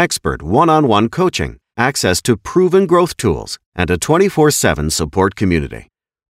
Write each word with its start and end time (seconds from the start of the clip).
expert 0.00 0.42
one 0.42 0.70
on 0.70 0.88
one 0.88 1.08
coaching, 1.08 1.58
access 1.76 2.22
to 2.22 2.36
proven 2.36 2.86
growth 2.86 3.16
tools, 3.16 3.58
and 3.74 3.90
a 3.90 3.98
24 3.98 4.50
7 4.50 4.90
support 4.90 5.36
community. 5.36 5.88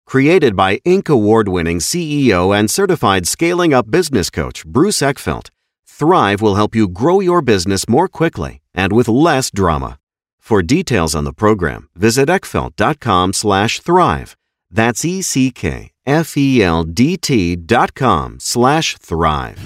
Created 0.07 0.57
by 0.57 0.79
Inc. 0.87 1.09
award 1.11 1.49
winning 1.49 1.81
CEO 1.81 2.59
and 2.59 2.71
certified 2.71 3.27
scaling 3.27 3.75
up 3.75 3.91
business 3.91 4.31
coach 4.31 4.65
Bruce 4.65 5.01
Eckfeldt, 5.01 5.51
Thrive 5.87 6.41
will 6.41 6.55
help 6.55 6.75
you 6.75 6.89
grow 6.89 7.21
your 7.21 7.43
business 7.43 7.89
more 7.89 8.09
quickly 8.09 8.61
and 8.73 8.93
with 8.93 9.09
less 9.09 9.51
drama. 9.51 9.98
For 10.39 10.62
details 10.62 11.15
on 11.15 11.25
the 11.25 11.33
program, 11.33 11.89
visit 11.95 12.29
eckfeldt.com 12.29 13.33
slash 13.33 13.81
thrive. 13.81 14.37
That's 14.71 15.03
E-C-K-F-E-L-D-T 15.05 15.57
dot 17.57 17.95
com 17.95 18.39
slash 18.39 18.97
thrive. 18.99 19.59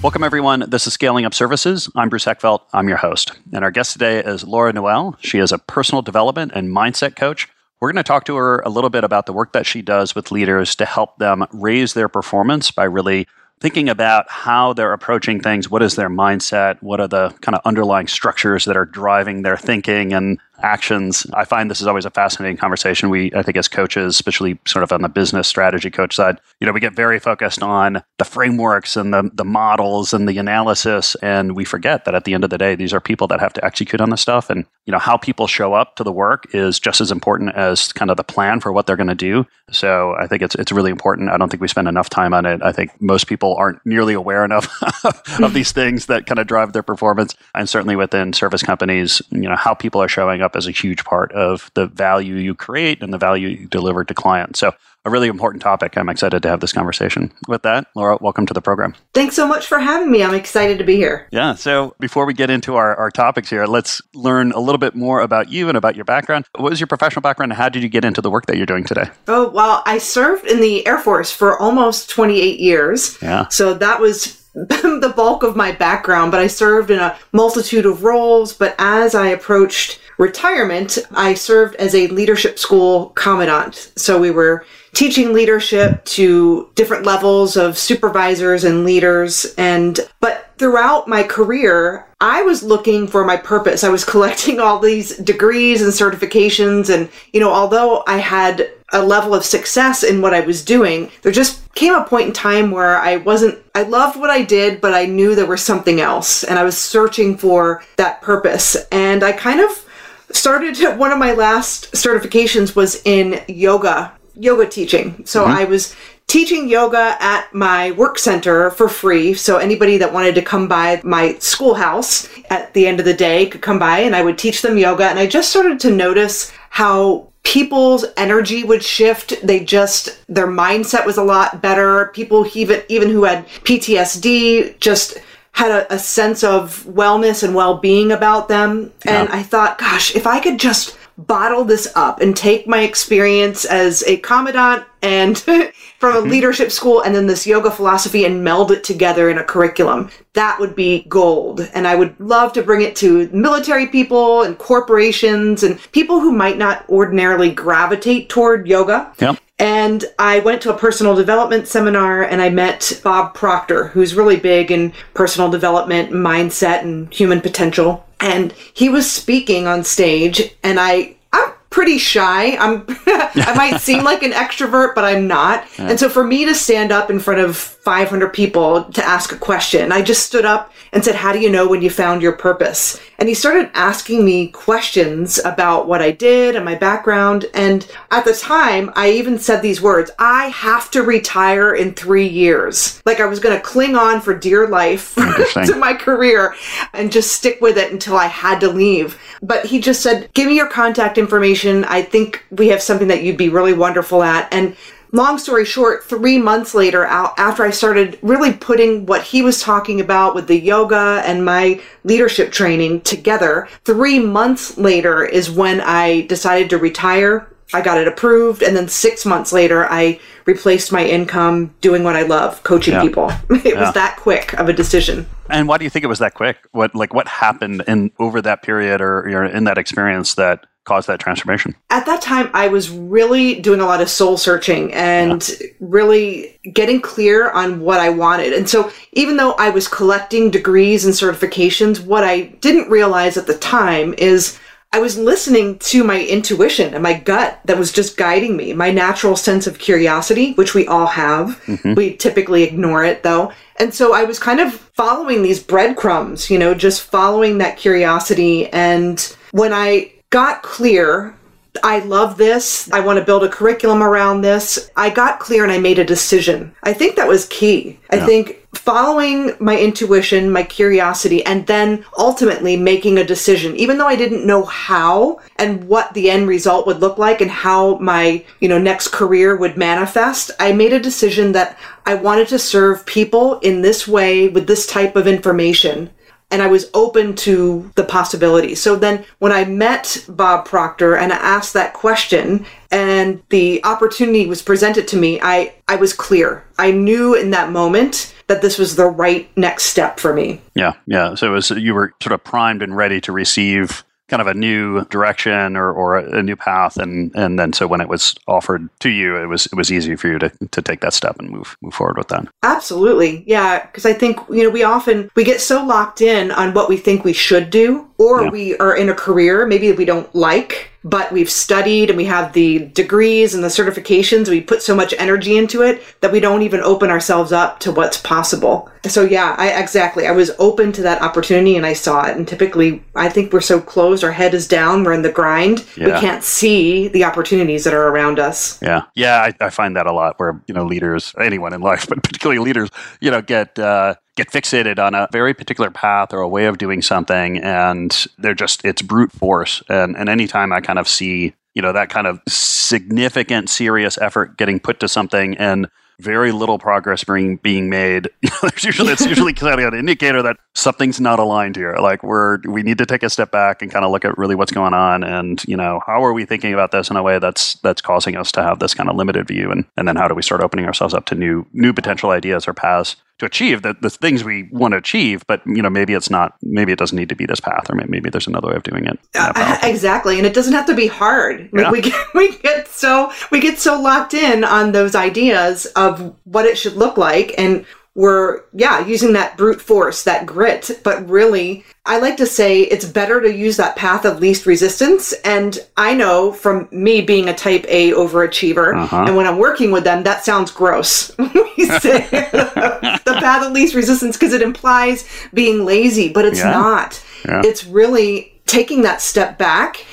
Welcome, 0.00 0.22
everyone. 0.22 0.64
This 0.68 0.86
is 0.86 0.92
Scaling 0.92 1.24
Up 1.24 1.34
Services. 1.34 1.90
I'm 1.96 2.08
Bruce 2.08 2.26
Eckfeldt. 2.26 2.60
I'm 2.72 2.88
your 2.88 2.98
host. 2.98 3.32
And 3.52 3.64
our 3.64 3.72
guest 3.72 3.94
today 3.94 4.20
is 4.20 4.44
Laura 4.44 4.72
Noel. 4.72 5.16
She 5.20 5.38
is 5.38 5.50
a 5.50 5.58
personal 5.58 6.02
development 6.02 6.52
and 6.54 6.68
mindset 6.68 7.16
coach. 7.16 7.48
We're 7.80 7.90
going 7.90 8.02
to 8.02 8.06
talk 8.06 8.24
to 8.26 8.36
her 8.36 8.60
a 8.60 8.68
little 8.68 8.90
bit 8.90 9.02
about 9.02 9.26
the 9.26 9.32
work 9.32 9.52
that 9.54 9.66
she 9.66 9.82
does 9.82 10.14
with 10.14 10.30
leaders 10.30 10.76
to 10.76 10.84
help 10.84 11.18
them 11.18 11.44
raise 11.52 11.94
their 11.94 12.08
performance 12.08 12.70
by 12.70 12.84
really 12.84 13.26
thinking 13.60 13.88
about 13.88 14.30
how 14.30 14.72
they're 14.72 14.92
approaching 14.92 15.40
things. 15.40 15.68
What 15.68 15.82
is 15.82 15.96
their 15.96 16.08
mindset? 16.08 16.80
What 16.80 17.00
are 17.00 17.08
the 17.08 17.30
kind 17.40 17.56
of 17.56 17.62
underlying 17.64 18.06
structures 18.06 18.66
that 18.66 18.76
are 18.76 18.84
driving 18.84 19.42
their 19.42 19.56
thinking 19.56 20.12
and 20.12 20.38
actions. 20.62 21.26
I 21.34 21.44
find 21.44 21.70
this 21.70 21.80
is 21.80 21.86
always 21.86 22.04
a 22.04 22.10
fascinating 22.10 22.56
conversation. 22.56 23.10
We, 23.10 23.32
I 23.34 23.42
think, 23.42 23.56
as 23.56 23.68
coaches, 23.68 24.14
especially 24.14 24.58
sort 24.66 24.82
of 24.82 24.92
on 24.92 25.02
the 25.02 25.08
business 25.08 25.48
strategy 25.48 25.90
coach 25.90 26.14
side, 26.14 26.40
you 26.60 26.66
know, 26.66 26.72
we 26.72 26.80
get 26.80 26.94
very 26.94 27.18
focused 27.18 27.62
on 27.62 28.02
the 28.18 28.24
frameworks 28.24 28.96
and 28.96 29.12
the, 29.12 29.30
the 29.32 29.44
models 29.44 30.12
and 30.12 30.28
the 30.28 30.38
analysis. 30.38 31.14
And 31.22 31.54
we 31.54 31.64
forget 31.64 32.04
that 32.04 32.14
at 32.14 32.24
the 32.24 32.34
end 32.34 32.44
of 32.44 32.50
the 32.50 32.58
day, 32.58 32.74
these 32.74 32.92
are 32.92 33.00
people 33.00 33.26
that 33.28 33.40
have 33.40 33.52
to 33.54 33.64
execute 33.64 34.00
on 34.00 34.10
this 34.10 34.20
stuff. 34.20 34.50
And, 34.50 34.64
you 34.86 34.92
know, 34.92 34.98
how 34.98 35.16
people 35.16 35.46
show 35.46 35.74
up 35.74 35.96
to 35.96 36.04
the 36.04 36.12
work 36.12 36.54
is 36.54 36.80
just 36.80 37.00
as 37.00 37.10
important 37.10 37.54
as 37.54 37.92
kind 37.92 38.10
of 38.10 38.16
the 38.16 38.24
plan 38.24 38.60
for 38.60 38.72
what 38.72 38.86
they're 38.86 38.96
going 38.96 39.08
to 39.08 39.14
do. 39.14 39.46
So 39.70 40.14
I 40.18 40.26
think 40.26 40.42
it's, 40.42 40.54
it's 40.56 40.72
really 40.72 40.90
important. 40.90 41.30
I 41.30 41.36
don't 41.36 41.48
think 41.48 41.60
we 41.60 41.68
spend 41.68 41.88
enough 41.88 42.08
time 42.08 42.34
on 42.34 42.46
it. 42.46 42.62
I 42.62 42.72
think 42.72 42.90
most 43.00 43.26
people 43.26 43.54
aren't 43.56 43.84
nearly 43.84 44.14
aware 44.14 44.44
enough 44.44 44.66
of 45.04 45.22
mm-hmm. 45.24 45.54
these 45.54 45.72
things 45.72 46.06
that 46.06 46.26
kind 46.26 46.38
of 46.38 46.46
drive 46.46 46.72
their 46.72 46.82
performance. 46.82 47.34
And 47.54 47.68
certainly 47.68 47.96
within 47.96 48.32
service 48.32 48.62
companies, 48.62 49.22
you 49.30 49.48
know, 49.48 49.56
how 49.56 49.74
people 49.74 50.02
are 50.02 50.08
showing 50.08 50.42
up 50.42 50.47
up 50.48 50.56
as 50.56 50.66
a 50.66 50.70
huge 50.70 51.04
part 51.04 51.30
of 51.32 51.70
the 51.74 51.86
value 51.86 52.36
you 52.36 52.54
create 52.54 53.02
and 53.02 53.12
the 53.12 53.18
value 53.18 53.48
you 53.48 53.66
deliver 53.66 54.02
to 54.02 54.14
clients. 54.14 54.58
So, 54.58 54.72
a 55.04 55.10
really 55.10 55.28
important 55.28 55.62
topic. 55.62 55.96
I'm 55.96 56.08
excited 56.08 56.42
to 56.42 56.48
have 56.48 56.60
this 56.60 56.72
conversation. 56.72 57.32
With 57.46 57.62
that, 57.62 57.86
Laura, 57.94 58.18
welcome 58.20 58.46
to 58.46 58.54
the 58.54 58.60
program. 58.60 58.94
Thanks 59.14 59.36
so 59.36 59.46
much 59.46 59.66
for 59.66 59.78
having 59.78 60.10
me. 60.10 60.22
I'm 60.22 60.34
excited 60.34 60.78
to 60.78 60.84
be 60.84 60.96
here. 60.96 61.28
Yeah. 61.30 61.54
So, 61.54 61.94
before 62.00 62.24
we 62.24 62.32
get 62.32 62.48
into 62.48 62.76
our, 62.76 62.96
our 62.96 63.10
topics 63.10 63.50
here, 63.50 63.66
let's 63.66 64.00
learn 64.14 64.52
a 64.52 64.58
little 64.58 64.78
bit 64.78 64.94
more 64.94 65.20
about 65.20 65.50
you 65.50 65.68
and 65.68 65.76
about 65.76 65.96
your 65.96 66.06
background. 66.06 66.46
What 66.56 66.70
was 66.70 66.80
your 66.80 66.86
professional 66.86 67.20
background 67.20 67.52
and 67.52 67.58
how 67.58 67.68
did 67.68 67.82
you 67.82 67.90
get 67.90 68.04
into 68.04 68.22
the 68.22 68.30
work 68.30 68.46
that 68.46 68.56
you're 68.56 68.66
doing 68.66 68.84
today? 68.84 69.10
Oh, 69.28 69.50
well, 69.50 69.82
I 69.84 69.98
served 69.98 70.46
in 70.46 70.60
the 70.60 70.86
Air 70.86 70.98
Force 70.98 71.30
for 71.30 71.58
almost 71.58 72.08
28 72.10 72.58
years. 72.58 73.18
Yeah. 73.20 73.48
So, 73.48 73.74
that 73.74 74.00
was 74.00 74.38
the 74.54 75.12
bulk 75.14 75.42
of 75.42 75.54
my 75.54 75.72
background, 75.72 76.32
but 76.32 76.40
I 76.40 76.46
served 76.46 76.90
in 76.90 76.98
a 76.98 77.16
multitude 77.32 77.86
of 77.86 78.02
roles. 78.02 78.52
But 78.52 78.74
as 78.78 79.14
I 79.14 79.28
approached 79.28 80.00
retirement, 80.18 80.98
I 81.12 81.34
served 81.34 81.76
as 81.76 81.94
a 81.94 82.08
leadership 82.08 82.58
school 82.58 83.10
commandant. 83.10 83.92
So 83.96 84.18
we 84.20 84.30
were 84.30 84.64
teaching 84.92 85.32
leadership 85.32 86.04
to 86.04 86.68
different 86.74 87.06
levels 87.06 87.56
of 87.56 87.78
supervisors 87.78 88.64
and 88.64 88.84
leaders. 88.84 89.54
And, 89.56 90.00
but 90.20 90.50
throughout 90.58 91.06
my 91.06 91.22
career, 91.22 92.06
I 92.20 92.42
was 92.42 92.64
looking 92.64 93.06
for 93.06 93.24
my 93.24 93.36
purpose. 93.36 93.84
I 93.84 93.90
was 93.90 94.04
collecting 94.12 94.58
all 94.58 94.80
these 94.80 95.16
degrees 95.18 95.82
and 95.82 95.92
certifications. 95.92 96.92
And, 96.92 97.08
you 97.32 97.40
know, 97.40 97.52
although 97.52 98.02
I 98.06 98.18
had 98.18 98.70
a 98.92 99.04
level 99.04 99.34
of 99.34 99.44
success 99.44 100.02
in 100.02 100.22
what 100.22 100.34
I 100.34 100.40
was 100.40 100.64
doing, 100.64 101.10
there 101.22 101.30
just 101.30 101.72
came 101.74 101.94
a 101.94 102.04
point 102.04 102.28
in 102.28 102.32
time 102.32 102.70
where 102.70 102.96
I 102.96 103.18
wasn't, 103.18 103.58
I 103.74 103.82
loved 103.82 104.18
what 104.18 104.30
I 104.30 104.42
did, 104.42 104.80
but 104.80 104.94
I 104.94 105.04
knew 105.04 105.34
there 105.34 105.46
was 105.46 105.62
something 105.62 106.00
else. 106.00 106.42
And 106.42 106.58
I 106.58 106.64
was 106.64 106.76
searching 106.76 107.36
for 107.36 107.84
that 107.96 108.20
purpose. 108.22 108.74
And 108.90 109.22
I 109.22 109.30
kind 109.32 109.60
of 109.60 109.84
started, 110.32 110.76
one 110.98 111.12
of 111.12 111.18
my 111.18 111.32
last 111.32 111.92
certifications 111.92 112.76
was 112.76 113.02
in 113.04 113.42
yoga, 113.48 114.12
yoga 114.34 114.66
teaching. 114.66 115.24
So 115.26 115.44
mm-hmm. 115.44 115.58
I 115.58 115.64
was 115.64 115.94
teaching 116.28 116.68
yoga 116.68 117.16
at 117.20 117.52
my 117.54 117.90
work 117.92 118.18
center 118.18 118.70
for 118.70 118.88
free. 118.88 119.32
So 119.32 119.56
anybody 119.56 119.96
that 119.96 120.12
wanted 120.12 120.34
to 120.34 120.42
come 120.42 120.68
by 120.68 121.00
my 121.02 121.36
schoolhouse 121.38 122.28
at 122.50 122.72
the 122.74 122.86
end 122.86 123.00
of 123.00 123.06
the 123.06 123.14
day 123.14 123.46
could 123.46 123.62
come 123.62 123.78
by 123.78 124.00
and 124.00 124.14
I 124.14 124.22
would 124.22 124.38
teach 124.38 124.60
them 124.60 124.76
yoga. 124.76 125.04
And 125.04 125.18
I 125.18 125.26
just 125.26 125.50
started 125.50 125.80
to 125.80 125.90
notice 125.90 126.52
how 126.68 127.28
people's 127.44 128.04
energy 128.18 128.62
would 128.62 128.84
shift. 128.84 129.40
They 129.42 129.64
just, 129.64 130.22
their 130.28 130.46
mindset 130.46 131.06
was 131.06 131.16
a 131.16 131.24
lot 131.24 131.62
better. 131.62 132.10
People 132.14 132.46
even, 132.52 132.82
even 132.90 133.08
who 133.08 133.24
had 133.24 133.48
PTSD 133.64 134.78
just 134.80 135.16
had 135.58 135.72
a, 135.72 135.94
a 135.94 135.98
sense 135.98 136.44
of 136.44 136.84
wellness 136.84 137.42
and 137.42 137.52
well-being 137.52 138.12
about 138.12 138.46
them. 138.46 138.92
Yeah. 139.04 139.22
And 139.22 139.28
I 139.30 139.42
thought, 139.42 139.76
gosh, 139.76 140.14
if 140.14 140.24
I 140.24 140.38
could 140.38 140.56
just 140.60 140.96
bottle 141.18 141.64
this 141.64 141.90
up 141.96 142.20
and 142.20 142.36
take 142.36 142.68
my 142.68 142.82
experience 142.82 143.64
as 143.64 144.04
a 144.04 144.18
commandant 144.18 144.86
and 145.02 145.36
from 145.98 146.14
a 146.14 146.20
mm-hmm. 146.20 146.30
leadership 146.30 146.70
school 146.70 147.00
and 147.02 147.12
then 147.12 147.26
this 147.26 147.44
yoga 147.44 147.72
philosophy 147.72 148.24
and 148.24 148.44
meld 148.44 148.70
it 148.70 148.84
together 148.84 149.30
in 149.30 149.38
a 149.38 149.42
curriculum. 149.42 150.10
That 150.34 150.60
would 150.60 150.76
be 150.76 151.02
gold. 151.08 151.68
And 151.74 151.88
I 151.88 151.96
would 151.96 152.14
love 152.20 152.52
to 152.52 152.62
bring 152.62 152.82
it 152.82 152.94
to 152.96 153.28
military 153.32 153.88
people 153.88 154.42
and 154.42 154.56
corporations 154.56 155.64
and 155.64 155.80
people 155.90 156.20
who 156.20 156.30
might 156.30 156.56
not 156.56 156.88
ordinarily 156.88 157.50
gravitate 157.50 158.28
toward 158.28 158.68
yoga. 158.68 159.12
Yep. 159.18 159.38
And 159.60 160.04
I 160.18 160.38
went 160.38 160.62
to 160.62 160.74
a 160.74 160.78
personal 160.78 161.16
development 161.16 161.66
seminar 161.66 162.22
and 162.22 162.40
I 162.40 162.48
met 162.48 163.00
Bob 163.02 163.34
Proctor, 163.34 163.88
who's 163.88 164.14
really 164.14 164.36
big 164.36 164.70
in 164.70 164.92
personal 165.14 165.50
development, 165.50 166.12
mindset, 166.12 166.82
and 166.82 167.12
human 167.12 167.40
potential 167.40 168.04
and 168.20 168.52
he 168.72 168.88
was 168.88 169.10
speaking 169.10 169.66
on 169.66 169.84
stage 169.84 170.54
and 170.62 170.78
I 170.80 171.16
I'm 171.32 171.52
pretty 171.70 171.98
shy. 171.98 172.56
I'm 172.56 172.84
I 173.06 173.52
might 173.54 173.80
seem 173.80 174.02
like 174.02 174.22
an 174.22 174.32
extrovert, 174.32 174.94
but 174.94 175.04
I'm 175.04 175.26
not. 175.28 175.66
And 175.78 176.00
so 176.00 176.08
for 176.08 176.24
me 176.24 176.44
to 176.46 176.54
stand 176.54 176.90
up 176.90 177.10
in 177.10 177.20
front 177.20 177.40
of 177.40 177.76
500 177.88 178.34
people 178.34 178.84
to 178.84 179.02
ask 179.02 179.32
a 179.32 179.36
question, 179.36 179.92
I 179.92 180.02
just 180.02 180.26
stood 180.26 180.44
up 180.44 180.74
and 180.92 181.02
said, 181.02 181.14
"How 181.14 181.32
do 181.32 181.38
you 181.38 181.48
know 181.48 181.66
when 181.66 181.80
you 181.80 181.88
found 181.88 182.20
your 182.20 182.32
purpose?" 182.32 183.00
And 183.18 183.30
he 183.30 183.34
started 183.34 183.70
asking 183.72 184.26
me 184.26 184.48
questions 184.48 185.40
about 185.42 185.88
what 185.88 186.02
I 186.02 186.10
did 186.10 186.54
and 186.54 186.66
my 186.66 186.74
background, 186.74 187.46
and 187.54 187.86
at 188.10 188.26
the 188.26 188.34
time, 188.34 188.92
I 188.94 189.12
even 189.12 189.38
said 189.38 189.62
these 189.62 189.80
words, 189.80 190.10
"I 190.18 190.48
have 190.48 190.90
to 190.90 191.02
retire 191.02 191.72
in 191.74 191.94
3 191.94 192.26
years." 192.26 193.00
Like 193.06 193.20
I 193.20 193.24
was 193.24 193.40
going 193.40 193.56
to 193.56 193.62
cling 193.62 193.96
on 193.96 194.20
for 194.20 194.34
dear 194.34 194.66
life 194.66 195.14
to 195.54 195.74
my 195.74 195.94
career 195.94 196.54
and 196.92 197.10
just 197.10 197.32
stick 197.32 197.58
with 197.62 197.78
it 197.78 197.90
until 197.90 198.18
I 198.18 198.26
had 198.26 198.60
to 198.60 198.68
leave. 198.68 199.16
But 199.40 199.64
he 199.64 199.80
just 199.80 200.02
said, 200.02 200.28
"Give 200.34 200.46
me 200.46 200.56
your 200.56 200.66
contact 200.66 201.16
information. 201.16 201.86
I 201.86 202.02
think 202.02 202.44
we 202.50 202.68
have 202.68 202.82
something 202.82 203.08
that 203.08 203.22
you'd 203.22 203.38
be 203.38 203.48
really 203.48 203.72
wonderful 203.72 204.22
at. 204.22 204.46
And 204.52 204.76
long 205.12 205.38
story 205.38 205.64
short, 205.64 206.04
three 206.04 206.38
months 206.38 206.74
later, 206.74 207.04
after 207.04 207.64
I 207.64 207.70
started 207.70 208.18
really 208.22 208.52
putting 208.52 209.06
what 209.06 209.22
he 209.22 209.42
was 209.42 209.60
talking 209.60 210.00
about 210.00 210.34
with 210.34 210.48
the 210.48 210.58
yoga 210.58 211.22
and 211.24 211.44
my 211.44 211.80
leadership 212.04 212.52
training 212.52 213.02
together, 213.02 213.68
three 213.84 214.18
months 214.18 214.76
later 214.78 215.24
is 215.24 215.50
when 215.50 215.80
I 215.80 216.22
decided 216.22 216.70
to 216.70 216.78
retire. 216.78 217.52
I 217.74 217.82
got 217.82 217.98
it 217.98 218.08
approved. 218.08 218.62
And 218.62 218.74
then 218.74 218.88
six 218.88 219.26
months 219.26 219.52
later, 219.52 219.86
I 219.90 220.20
replaced 220.46 220.90
my 220.90 221.04
income 221.04 221.74
doing 221.82 222.02
what 222.02 222.16
I 222.16 222.22
love, 222.22 222.62
coaching 222.62 222.94
yeah. 222.94 223.02
people. 223.02 223.30
it 223.50 223.74
yeah. 223.74 223.80
was 223.80 223.92
that 223.92 224.16
quick 224.16 224.54
of 224.54 224.70
a 224.70 224.72
decision. 224.72 225.26
And 225.50 225.68
why 225.68 225.76
do 225.76 225.84
you 225.84 225.90
think 225.90 226.02
it 226.02 226.08
was 226.08 226.18
that 226.20 226.32
quick? 226.32 226.56
What, 226.72 226.94
like, 226.94 227.12
what 227.12 227.28
happened 227.28 227.82
in 227.86 228.10
over 228.18 228.40
that 228.40 228.62
period 228.62 229.02
or, 229.02 229.20
or 229.20 229.44
in 229.44 229.64
that 229.64 229.76
experience 229.76 230.34
that 230.34 230.64
caused 230.88 231.06
that 231.08 231.20
transformation? 231.20 231.76
At 231.90 232.06
that 232.06 232.22
time, 232.22 232.50
I 232.54 232.68
was 232.68 232.90
really 232.90 233.60
doing 233.60 233.80
a 233.80 233.84
lot 233.84 234.00
of 234.00 234.08
soul 234.08 234.36
searching 234.36 234.92
and 234.94 235.48
yeah. 235.48 235.66
really 235.80 236.58
getting 236.74 237.00
clear 237.00 237.50
on 237.50 237.80
what 237.80 238.00
I 238.00 238.08
wanted. 238.08 238.52
And 238.52 238.68
so, 238.68 238.90
even 239.12 239.36
though 239.36 239.52
I 239.52 239.70
was 239.70 239.86
collecting 239.86 240.50
degrees 240.50 241.04
and 241.04 241.14
certifications, 241.14 242.04
what 242.04 242.24
I 242.24 242.42
didn't 242.60 242.90
realize 242.90 243.36
at 243.36 243.46
the 243.46 243.58
time 243.58 244.14
is 244.18 244.58
I 244.92 245.00
was 245.00 245.18
listening 245.18 245.78
to 245.80 246.02
my 246.02 246.24
intuition 246.24 246.94
and 246.94 247.02
my 247.02 247.12
gut 247.12 247.60
that 247.66 247.76
was 247.76 247.92
just 247.92 248.16
guiding 248.16 248.56
me, 248.56 248.72
my 248.72 248.90
natural 248.90 249.36
sense 249.36 249.66
of 249.66 249.78
curiosity, 249.78 250.54
which 250.54 250.74
we 250.74 250.86
all 250.86 251.06
have. 251.06 251.62
Mm-hmm. 251.66 251.92
We 251.94 252.16
typically 252.16 252.62
ignore 252.62 253.04
it 253.04 253.22
though. 253.22 253.52
And 253.76 253.92
so 253.92 254.14
I 254.14 254.24
was 254.24 254.38
kind 254.38 254.60
of 254.60 254.72
following 254.72 255.42
these 255.42 255.62
breadcrumbs, 255.62 256.48
you 256.48 256.58
know, 256.58 256.72
just 256.74 257.02
following 257.02 257.58
that 257.58 257.76
curiosity. 257.76 258.68
And 258.68 259.20
when 259.52 259.74
I 259.74 260.12
got 260.30 260.62
clear 260.62 261.34
I 261.82 262.00
love 262.00 262.36
this. 262.36 262.90
I 262.92 263.00
want 263.00 263.18
to 263.18 263.24
build 263.24 263.44
a 263.44 263.48
curriculum 263.48 264.02
around 264.02 264.40
this. 264.40 264.90
I 264.96 265.10
got 265.10 265.40
clear 265.40 265.62
and 265.62 265.72
I 265.72 265.78
made 265.78 265.98
a 265.98 266.04
decision. 266.04 266.74
I 266.82 266.92
think 266.92 267.16
that 267.16 267.28
was 267.28 267.46
key. 267.46 267.98
I 268.10 268.18
think 268.20 268.66
following 268.74 269.52
my 269.60 269.78
intuition, 269.78 270.50
my 270.50 270.62
curiosity, 270.62 271.44
and 271.44 271.66
then 271.66 272.04
ultimately 272.16 272.76
making 272.76 273.18
a 273.18 273.24
decision, 273.24 273.76
even 273.76 273.98
though 273.98 274.06
I 274.06 274.16
didn't 274.16 274.46
know 274.46 274.64
how 274.64 275.40
and 275.56 275.84
what 275.84 276.12
the 276.14 276.30
end 276.30 276.48
result 276.48 276.86
would 276.86 277.00
look 277.00 277.18
like 277.18 277.40
and 277.40 277.50
how 277.50 277.98
my, 277.98 278.44
you 278.60 278.68
know, 278.68 278.78
next 278.78 279.08
career 279.08 279.56
would 279.56 279.76
manifest, 279.76 280.50
I 280.58 280.72
made 280.72 280.92
a 280.92 281.00
decision 281.00 281.52
that 281.52 281.78
I 282.06 282.14
wanted 282.14 282.48
to 282.48 282.58
serve 282.58 283.06
people 283.06 283.58
in 283.60 283.82
this 283.82 284.08
way 284.08 284.48
with 284.48 284.66
this 284.66 284.86
type 284.86 285.16
of 285.16 285.26
information 285.26 286.10
and 286.50 286.62
I 286.62 286.66
was 286.66 286.90
open 286.94 287.34
to 287.36 287.90
the 287.94 288.04
possibility. 288.04 288.74
So 288.74 288.96
then 288.96 289.24
when 289.38 289.52
I 289.52 289.64
met 289.64 290.24
Bob 290.28 290.64
Proctor 290.64 291.16
and 291.16 291.32
I 291.32 291.36
asked 291.36 291.74
that 291.74 291.92
question 291.92 292.64
and 292.90 293.42
the 293.50 293.84
opportunity 293.84 294.46
was 294.46 294.62
presented 294.62 295.06
to 295.08 295.16
me, 295.16 295.40
I, 295.42 295.74
I 295.88 295.96
was 295.96 296.12
clear. 296.12 296.64
I 296.78 296.90
knew 296.90 297.34
in 297.34 297.50
that 297.50 297.70
moment 297.70 298.34
that 298.46 298.62
this 298.62 298.78
was 298.78 298.96
the 298.96 299.06
right 299.06 299.54
next 299.56 299.84
step 299.84 300.18
for 300.18 300.32
me. 300.32 300.60
Yeah, 300.74 300.94
yeah. 301.06 301.34
So 301.34 301.48
it 301.48 301.50
was 301.50 301.70
you 301.70 301.94
were 301.94 302.14
sort 302.22 302.32
of 302.32 302.42
primed 302.44 302.82
and 302.82 302.96
ready 302.96 303.20
to 303.22 303.32
receive 303.32 304.04
kind 304.28 304.40
of 304.40 304.46
a 304.46 304.54
new 304.54 305.04
direction 305.06 305.76
or, 305.76 305.92
or 305.92 306.18
a 306.18 306.42
new 306.42 306.56
path. 306.56 306.96
And 306.96 307.34
and 307.34 307.58
then 307.58 307.72
so 307.72 307.86
when 307.86 308.00
it 308.00 308.08
was 308.08 308.34
offered 308.46 308.88
to 309.00 309.10
you 309.10 309.36
it 309.36 309.46
was 309.46 309.66
it 309.66 309.74
was 309.74 309.90
easy 309.90 310.16
for 310.16 310.28
you 310.28 310.38
to, 310.38 310.50
to 310.70 310.82
take 310.82 311.00
that 311.00 311.14
step 311.14 311.38
and 311.38 311.50
move 311.50 311.76
move 311.82 311.94
forward 311.94 312.18
with 312.18 312.28
that. 312.28 312.46
Absolutely. 312.62 313.44
Yeah. 313.46 313.86
Because 313.86 314.06
i 314.06 314.12
think 314.12 314.38
you 314.50 314.62
know 314.62 314.70
we 314.70 314.82
often 314.82 315.30
we 315.34 315.44
get 315.44 315.60
so 315.60 315.84
locked 315.84 316.20
in 316.20 316.50
on 316.50 316.74
what 316.74 316.88
we 316.88 316.96
think 316.96 317.24
we 317.24 317.32
should 317.32 317.70
do 317.70 318.06
or 318.18 318.44
yeah. 318.44 318.50
we 318.50 318.76
are 318.78 318.96
in 318.96 319.08
a 319.08 319.14
career 319.14 319.66
maybe 319.66 319.92
we 319.92 320.04
don't 320.04 320.32
like 320.34 320.90
but 321.04 321.32
we've 321.32 321.50
studied 321.50 322.10
and 322.10 322.16
we 322.16 322.24
have 322.24 322.52
the 322.52 322.86
degrees 322.88 323.54
and 323.54 323.62
the 323.62 323.68
certifications. 323.68 324.48
We 324.48 324.60
put 324.60 324.82
so 324.82 324.94
much 324.94 325.14
energy 325.18 325.56
into 325.56 325.82
it 325.82 326.02
that 326.20 326.32
we 326.32 326.40
don't 326.40 326.62
even 326.62 326.80
open 326.80 327.10
ourselves 327.10 327.52
up 327.52 327.78
to 327.80 327.92
what's 327.92 328.18
possible. 328.18 328.90
So 329.04 329.22
yeah, 329.22 329.54
I 329.56 329.80
exactly. 329.80 330.26
I 330.26 330.32
was 330.32 330.50
open 330.58 330.92
to 330.92 331.02
that 331.02 331.22
opportunity 331.22 331.76
and 331.76 331.86
I 331.86 331.92
saw 331.92 332.26
it. 332.26 332.36
And 332.36 332.46
typically, 332.46 333.02
I 333.14 333.28
think 333.28 333.52
we're 333.52 333.60
so 333.60 333.80
closed. 333.80 334.24
Our 334.24 334.32
head 334.32 334.54
is 334.54 334.66
down. 334.66 335.04
We're 335.04 335.12
in 335.12 335.22
the 335.22 335.32
grind. 335.32 335.86
Yeah. 335.96 336.06
We 336.06 336.12
can't 336.20 336.42
see 336.42 337.08
the 337.08 337.24
opportunities 337.24 337.84
that 337.84 337.94
are 337.94 338.08
around 338.08 338.38
us. 338.38 338.80
Yeah, 338.82 339.02
yeah. 339.14 339.40
I, 339.40 339.66
I, 339.66 339.70
find 339.70 339.96
that 339.96 340.06
a 340.06 340.12
lot 340.12 340.38
where 340.38 340.60
you 340.66 340.74
know 340.74 340.84
leaders, 340.84 341.32
anyone 341.38 341.72
in 341.72 341.80
life, 341.80 342.08
but 342.08 342.22
particularly 342.22 342.58
leaders, 342.58 342.90
you 343.20 343.30
know, 343.30 343.42
get. 343.42 343.78
Uh, 343.78 344.14
get 344.38 344.52
fixated 344.52 344.98
on 345.04 345.14
a 345.14 345.28
very 345.32 345.52
particular 345.52 345.90
path 345.90 346.32
or 346.32 346.40
a 346.40 346.48
way 346.48 346.66
of 346.66 346.78
doing 346.78 347.02
something 347.02 347.58
and 347.58 348.26
they're 348.38 348.54
just 348.54 348.84
it's 348.84 349.02
brute 349.02 349.32
force 349.32 349.82
and 349.88 350.16
and 350.16 350.28
anytime 350.28 350.72
i 350.72 350.80
kind 350.80 350.98
of 350.98 351.08
see 351.08 351.52
you 351.74 351.82
know 351.82 351.92
that 351.92 352.08
kind 352.08 352.26
of 352.26 352.40
significant 352.46 353.68
serious 353.68 354.16
effort 354.18 354.56
getting 354.56 354.78
put 354.78 355.00
to 355.00 355.08
something 355.08 355.56
and 355.58 355.88
very 356.20 356.50
little 356.50 356.78
progress 356.78 357.22
being 357.22 357.56
being 357.58 357.88
made. 357.88 358.28
there's 358.62 358.84
usually 358.84 359.12
it's 359.12 359.24
usually 359.24 359.52
kind 359.52 359.80
of 359.80 359.92
an 359.92 359.98
indicator 359.98 360.42
that 360.42 360.56
something's 360.74 361.20
not 361.20 361.38
aligned 361.38 361.76
here. 361.76 361.96
Like 362.00 362.24
we're 362.24 362.58
we 362.64 362.82
need 362.82 362.98
to 362.98 363.06
take 363.06 363.22
a 363.22 363.30
step 363.30 363.52
back 363.52 363.82
and 363.82 363.90
kind 363.90 364.04
of 364.04 364.10
look 364.10 364.24
at 364.24 364.36
really 364.36 364.56
what's 364.56 364.72
going 364.72 364.94
on, 364.94 365.22
and 365.22 365.62
you 365.68 365.76
know 365.76 366.00
how 366.04 366.24
are 366.24 366.32
we 366.32 366.44
thinking 366.44 366.72
about 366.72 366.90
this 366.90 367.10
in 367.10 367.16
a 367.16 367.22
way 367.22 367.38
that's 367.38 367.74
that's 367.76 368.02
causing 368.02 368.36
us 368.36 368.50
to 368.52 368.62
have 368.62 368.80
this 368.80 368.94
kind 368.94 369.08
of 369.08 369.14
limited 369.14 369.46
view, 369.46 369.70
and 369.70 369.84
and 369.96 370.08
then 370.08 370.16
how 370.16 370.26
do 370.26 370.34
we 370.34 370.42
start 370.42 370.60
opening 370.60 370.86
ourselves 370.86 371.14
up 371.14 371.26
to 371.26 371.36
new 371.36 371.66
new 371.72 371.92
potential 371.92 372.30
ideas 372.30 372.66
or 372.66 372.74
paths 372.74 373.14
to 373.38 373.46
achieve 373.46 373.82
the, 373.82 373.96
the 374.00 374.10
things 374.10 374.44
we 374.44 374.68
want 374.72 374.92
to 374.92 374.98
achieve 374.98 375.46
but 375.46 375.62
you 375.66 375.82
know 375.82 375.90
maybe 375.90 376.14
it's 376.14 376.30
not 376.30 376.54
maybe 376.62 376.92
it 376.92 376.98
doesn't 376.98 377.16
need 377.16 377.28
to 377.28 377.36
be 377.36 377.46
this 377.46 377.60
path 377.60 377.88
or 377.90 377.94
maybe, 377.94 378.10
maybe 378.10 378.30
there's 378.30 378.46
another 378.46 378.68
way 378.68 378.76
of 378.76 378.82
doing 378.82 379.06
it. 379.06 379.18
Uh, 379.34 379.78
exactly. 379.82 380.38
And 380.38 380.46
it 380.46 380.54
doesn't 380.54 380.72
have 380.72 380.86
to 380.86 380.94
be 380.94 381.06
hard. 381.06 381.68
Yeah. 381.72 381.90
we, 381.90 382.00
get, 382.00 382.26
we 382.34 382.56
get 382.58 382.88
so 382.88 383.32
we 383.50 383.60
get 383.60 383.78
so 383.78 384.00
locked 384.00 384.34
in 384.34 384.64
on 384.64 384.92
those 384.92 385.14
ideas 385.14 385.86
of 385.96 386.36
what 386.44 386.66
it 386.66 386.78
should 386.78 386.94
look 386.94 387.16
like 387.16 387.54
and 387.58 387.84
we're 388.18 388.64
yeah 388.72 389.06
using 389.06 389.32
that 389.32 389.56
brute 389.56 389.80
force 389.80 390.24
that 390.24 390.44
grit 390.44 390.90
but 391.04 391.26
really 391.28 391.84
i 392.04 392.18
like 392.18 392.36
to 392.36 392.46
say 392.46 392.80
it's 392.80 393.04
better 393.04 393.40
to 393.40 393.54
use 393.54 393.76
that 393.76 393.94
path 393.94 394.24
of 394.24 394.40
least 394.40 394.66
resistance 394.66 395.32
and 395.44 395.86
i 395.96 396.12
know 396.12 396.50
from 396.52 396.88
me 396.90 397.20
being 397.20 397.48
a 397.48 397.54
type 397.54 397.84
a 397.86 398.10
overachiever 398.10 398.92
uh-huh. 398.96 399.22
and 399.28 399.36
when 399.36 399.46
i'm 399.46 399.56
working 399.56 399.92
with 399.92 400.02
them 400.02 400.24
that 400.24 400.44
sounds 400.44 400.72
gross 400.72 401.30
we 401.38 401.46
say 402.00 402.26
the 402.32 403.36
path 403.38 403.64
of 403.64 403.70
least 403.70 403.94
resistance 403.94 404.36
because 404.36 404.52
it 404.52 404.62
implies 404.62 405.24
being 405.54 405.84
lazy 405.84 406.28
but 406.28 406.44
it's 406.44 406.58
yeah. 406.58 406.72
not 406.72 407.24
yeah. 407.44 407.62
it's 407.64 407.84
really 407.84 408.60
taking 408.66 409.02
that 409.02 409.22
step 409.22 409.56
back 409.58 410.04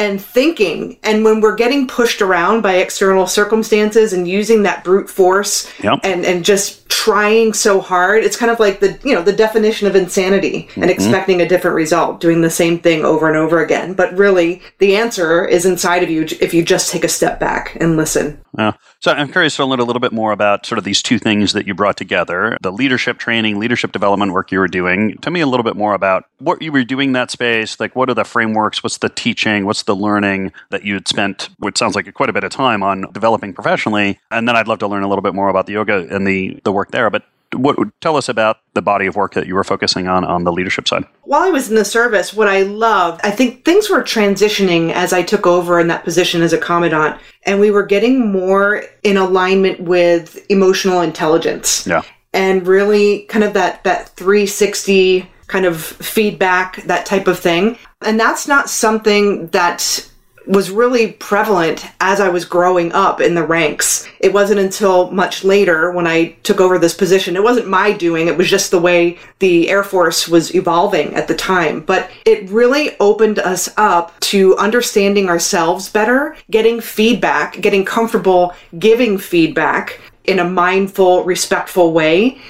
and 0.00 0.20
thinking. 0.20 0.98
And 1.02 1.24
when 1.24 1.42
we're 1.42 1.54
getting 1.54 1.86
pushed 1.86 2.22
around 2.22 2.62
by 2.62 2.76
external 2.76 3.26
circumstances 3.26 4.14
and 4.14 4.26
using 4.26 4.62
that 4.62 4.82
brute 4.82 5.10
force 5.10 5.70
yep. 5.84 6.00
and, 6.02 6.24
and 6.24 6.42
just 6.42 6.88
trying 6.88 7.52
so 7.52 7.82
hard, 7.82 8.24
it's 8.24 8.36
kind 8.36 8.50
of 8.50 8.58
like 8.58 8.80
the 8.80 8.98
you 9.04 9.14
know 9.14 9.22
the 9.22 9.32
definition 9.32 9.86
of 9.86 9.94
insanity 9.94 10.62
mm-hmm. 10.62 10.82
and 10.82 10.90
expecting 10.90 11.42
a 11.42 11.48
different 11.48 11.74
result, 11.74 12.18
doing 12.18 12.40
the 12.40 12.50
same 12.50 12.78
thing 12.78 13.04
over 13.04 13.28
and 13.28 13.36
over 13.36 13.62
again. 13.62 13.92
But 13.92 14.16
really, 14.16 14.62
the 14.78 14.96
answer 14.96 15.46
is 15.46 15.66
inside 15.66 16.02
of 16.02 16.08
you 16.08 16.26
if 16.40 16.54
you 16.54 16.64
just 16.64 16.90
take 16.90 17.04
a 17.04 17.08
step 17.08 17.38
back 17.38 17.76
and 17.78 17.98
listen. 17.98 18.40
So 19.00 19.12
I'm 19.12 19.30
curious 19.30 19.56
to 19.56 19.64
learn 19.64 19.80
a 19.80 19.84
little 19.84 20.00
bit 20.00 20.12
more 20.12 20.32
about 20.32 20.66
sort 20.66 20.78
of 20.78 20.84
these 20.84 21.02
two 21.02 21.18
things 21.18 21.52
that 21.52 21.66
you 21.66 21.74
brought 21.74 21.96
together 21.96 22.56
the 22.62 22.72
leadership 22.72 23.18
training, 23.18 23.58
leadership 23.58 23.92
development 23.92 24.32
work 24.32 24.50
you 24.50 24.58
were 24.58 24.68
doing. 24.68 25.16
Tell 25.20 25.32
me 25.32 25.40
a 25.40 25.46
little 25.46 25.64
bit 25.64 25.76
more 25.76 25.94
about 25.94 26.24
what 26.40 26.62
you 26.62 26.72
were 26.72 26.84
doing 26.84 27.10
in 27.10 27.12
that 27.14 27.30
space. 27.30 27.78
Like, 27.78 27.94
what 27.94 28.10
are 28.10 28.14
the 28.14 28.24
frameworks? 28.24 28.82
What's 28.82 28.98
the 28.98 29.08
teaching? 29.08 29.66
What's 29.66 29.84
the 29.84 29.96
learning 29.96 30.52
that 30.70 30.84
you 30.84 30.94
had 30.94 31.08
spent, 31.08 31.48
which 31.58 31.78
sounds 31.78 31.94
like 31.94 32.12
quite 32.14 32.28
a 32.28 32.32
bit 32.32 32.44
of 32.44 32.50
time 32.50 32.82
on 32.82 33.06
developing 33.12 33.52
professionally? 33.52 34.18
And 34.30 34.48
then 34.48 34.56
I'd 34.56 34.68
love 34.68 34.78
to 34.80 34.88
learn 34.88 35.02
a 35.02 35.08
little 35.08 35.22
bit 35.22 35.34
more 35.34 35.48
about 35.48 35.66
the 35.66 35.74
yoga 35.74 36.06
and 36.14 36.26
the, 36.26 36.60
the 36.64 36.72
work 36.72 36.90
there. 36.90 37.10
But 37.10 37.24
what 37.52 37.76
tell 38.00 38.16
us 38.16 38.28
about 38.28 38.58
the 38.74 38.82
body 38.82 39.06
of 39.06 39.16
work 39.16 39.34
that 39.34 39.46
you 39.46 39.54
were 39.54 39.64
focusing 39.64 40.06
on 40.06 40.24
on 40.24 40.44
the 40.44 40.52
leadership 40.52 40.86
side 40.86 41.04
while 41.24 41.42
i 41.42 41.50
was 41.50 41.68
in 41.68 41.74
the 41.74 41.84
service 41.84 42.32
what 42.32 42.46
i 42.46 42.62
loved 42.62 43.20
i 43.24 43.30
think 43.30 43.64
things 43.64 43.90
were 43.90 44.02
transitioning 44.02 44.92
as 44.92 45.12
i 45.12 45.20
took 45.20 45.48
over 45.48 45.80
in 45.80 45.88
that 45.88 46.04
position 46.04 46.42
as 46.42 46.52
a 46.52 46.58
commandant 46.58 47.20
and 47.44 47.58
we 47.58 47.70
were 47.70 47.82
getting 47.82 48.30
more 48.30 48.84
in 49.02 49.16
alignment 49.16 49.80
with 49.80 50.44
emotional 50.48 51.00
intelligence 51.00 51.86
yeah 51.88 52.02
and 52.32 52.66
really 52.66 53.22
kind 53.24 53.44
of 53.44 53.52
that 53.54 53.82
that 53.84 54.08
360 54.10 55.28
kind 55.50 55.66
of 55.66 55.82
feedback 55.82 56.82
that 56.84 57.04
type 57.04 57.26
of 57.26 57.38
thing 57.38 57.76
and 58.02 58.18
that's 58.18 58.46
not 58.48 58.70
something 58.70 59.48
that 59.48 60.08
was 60.46 60.70
really 60.70 61.12
prevalent 61.12 61.86
as 62.00 62.18
I 62.18 62.28
was 62.28 62.44
growing 62.44 62.92
up 62.92 63.20
in 63.20 63.34
the 63.34 63.44
ranks. 63.44 64.08
It 64.20 64.32
wasn't 64.32 64.60
until 64.60 65.10
much 65.10 65.44
later 65.44 65.92
when 65.92 66.06
I 66.06 66.30
took 66.42 66.60
over 66.60 66.78
this 66.78 66.94
position. 66.94 67.36
It 67.36 67.42
wasn't 67.42 67.68
my 67.68 67.92
doing, 67.92 68.26
it 68.26 68.36
was 68.36 68.48
just 68.48 68.70
the 68.70 68.80
way 68.80 69.18
the 69.38 69.68
Air 69.68 69.84
Force 69.84 70.28
was 70.28 70.54
evolving 70.54 71.14
at 71.14 71.28
the 71.28 71.36
time. 71.36 71.80
But 71.80 72.10
it 72.24 72.48
really 72.50 72.96
opened 73.00 73.38
us 73.38 73.68
up 73.76 74.18
to 74.20 74.56
understanding 74.56 75.28
ourselves 75.28 75.88
better, 75.88 76.36
getting 76.50 76.80
feedback, 76.80 77.60
getting 77.60 77.84
comfortable 77.84 78.54
giving 78.78 79.18
feedback 79.18 80.00
in 80.24 80.38
a 80.38 80.44
mindful, 80.44 81.22
respectful 81.24 81.92
way. 81.92 82.40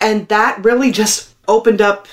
And 0.00 0.28
that 0.28 0.62
really 0.62 0.92
just 0.92 1.34
opened 1.48 1.80
up 1.80 2.06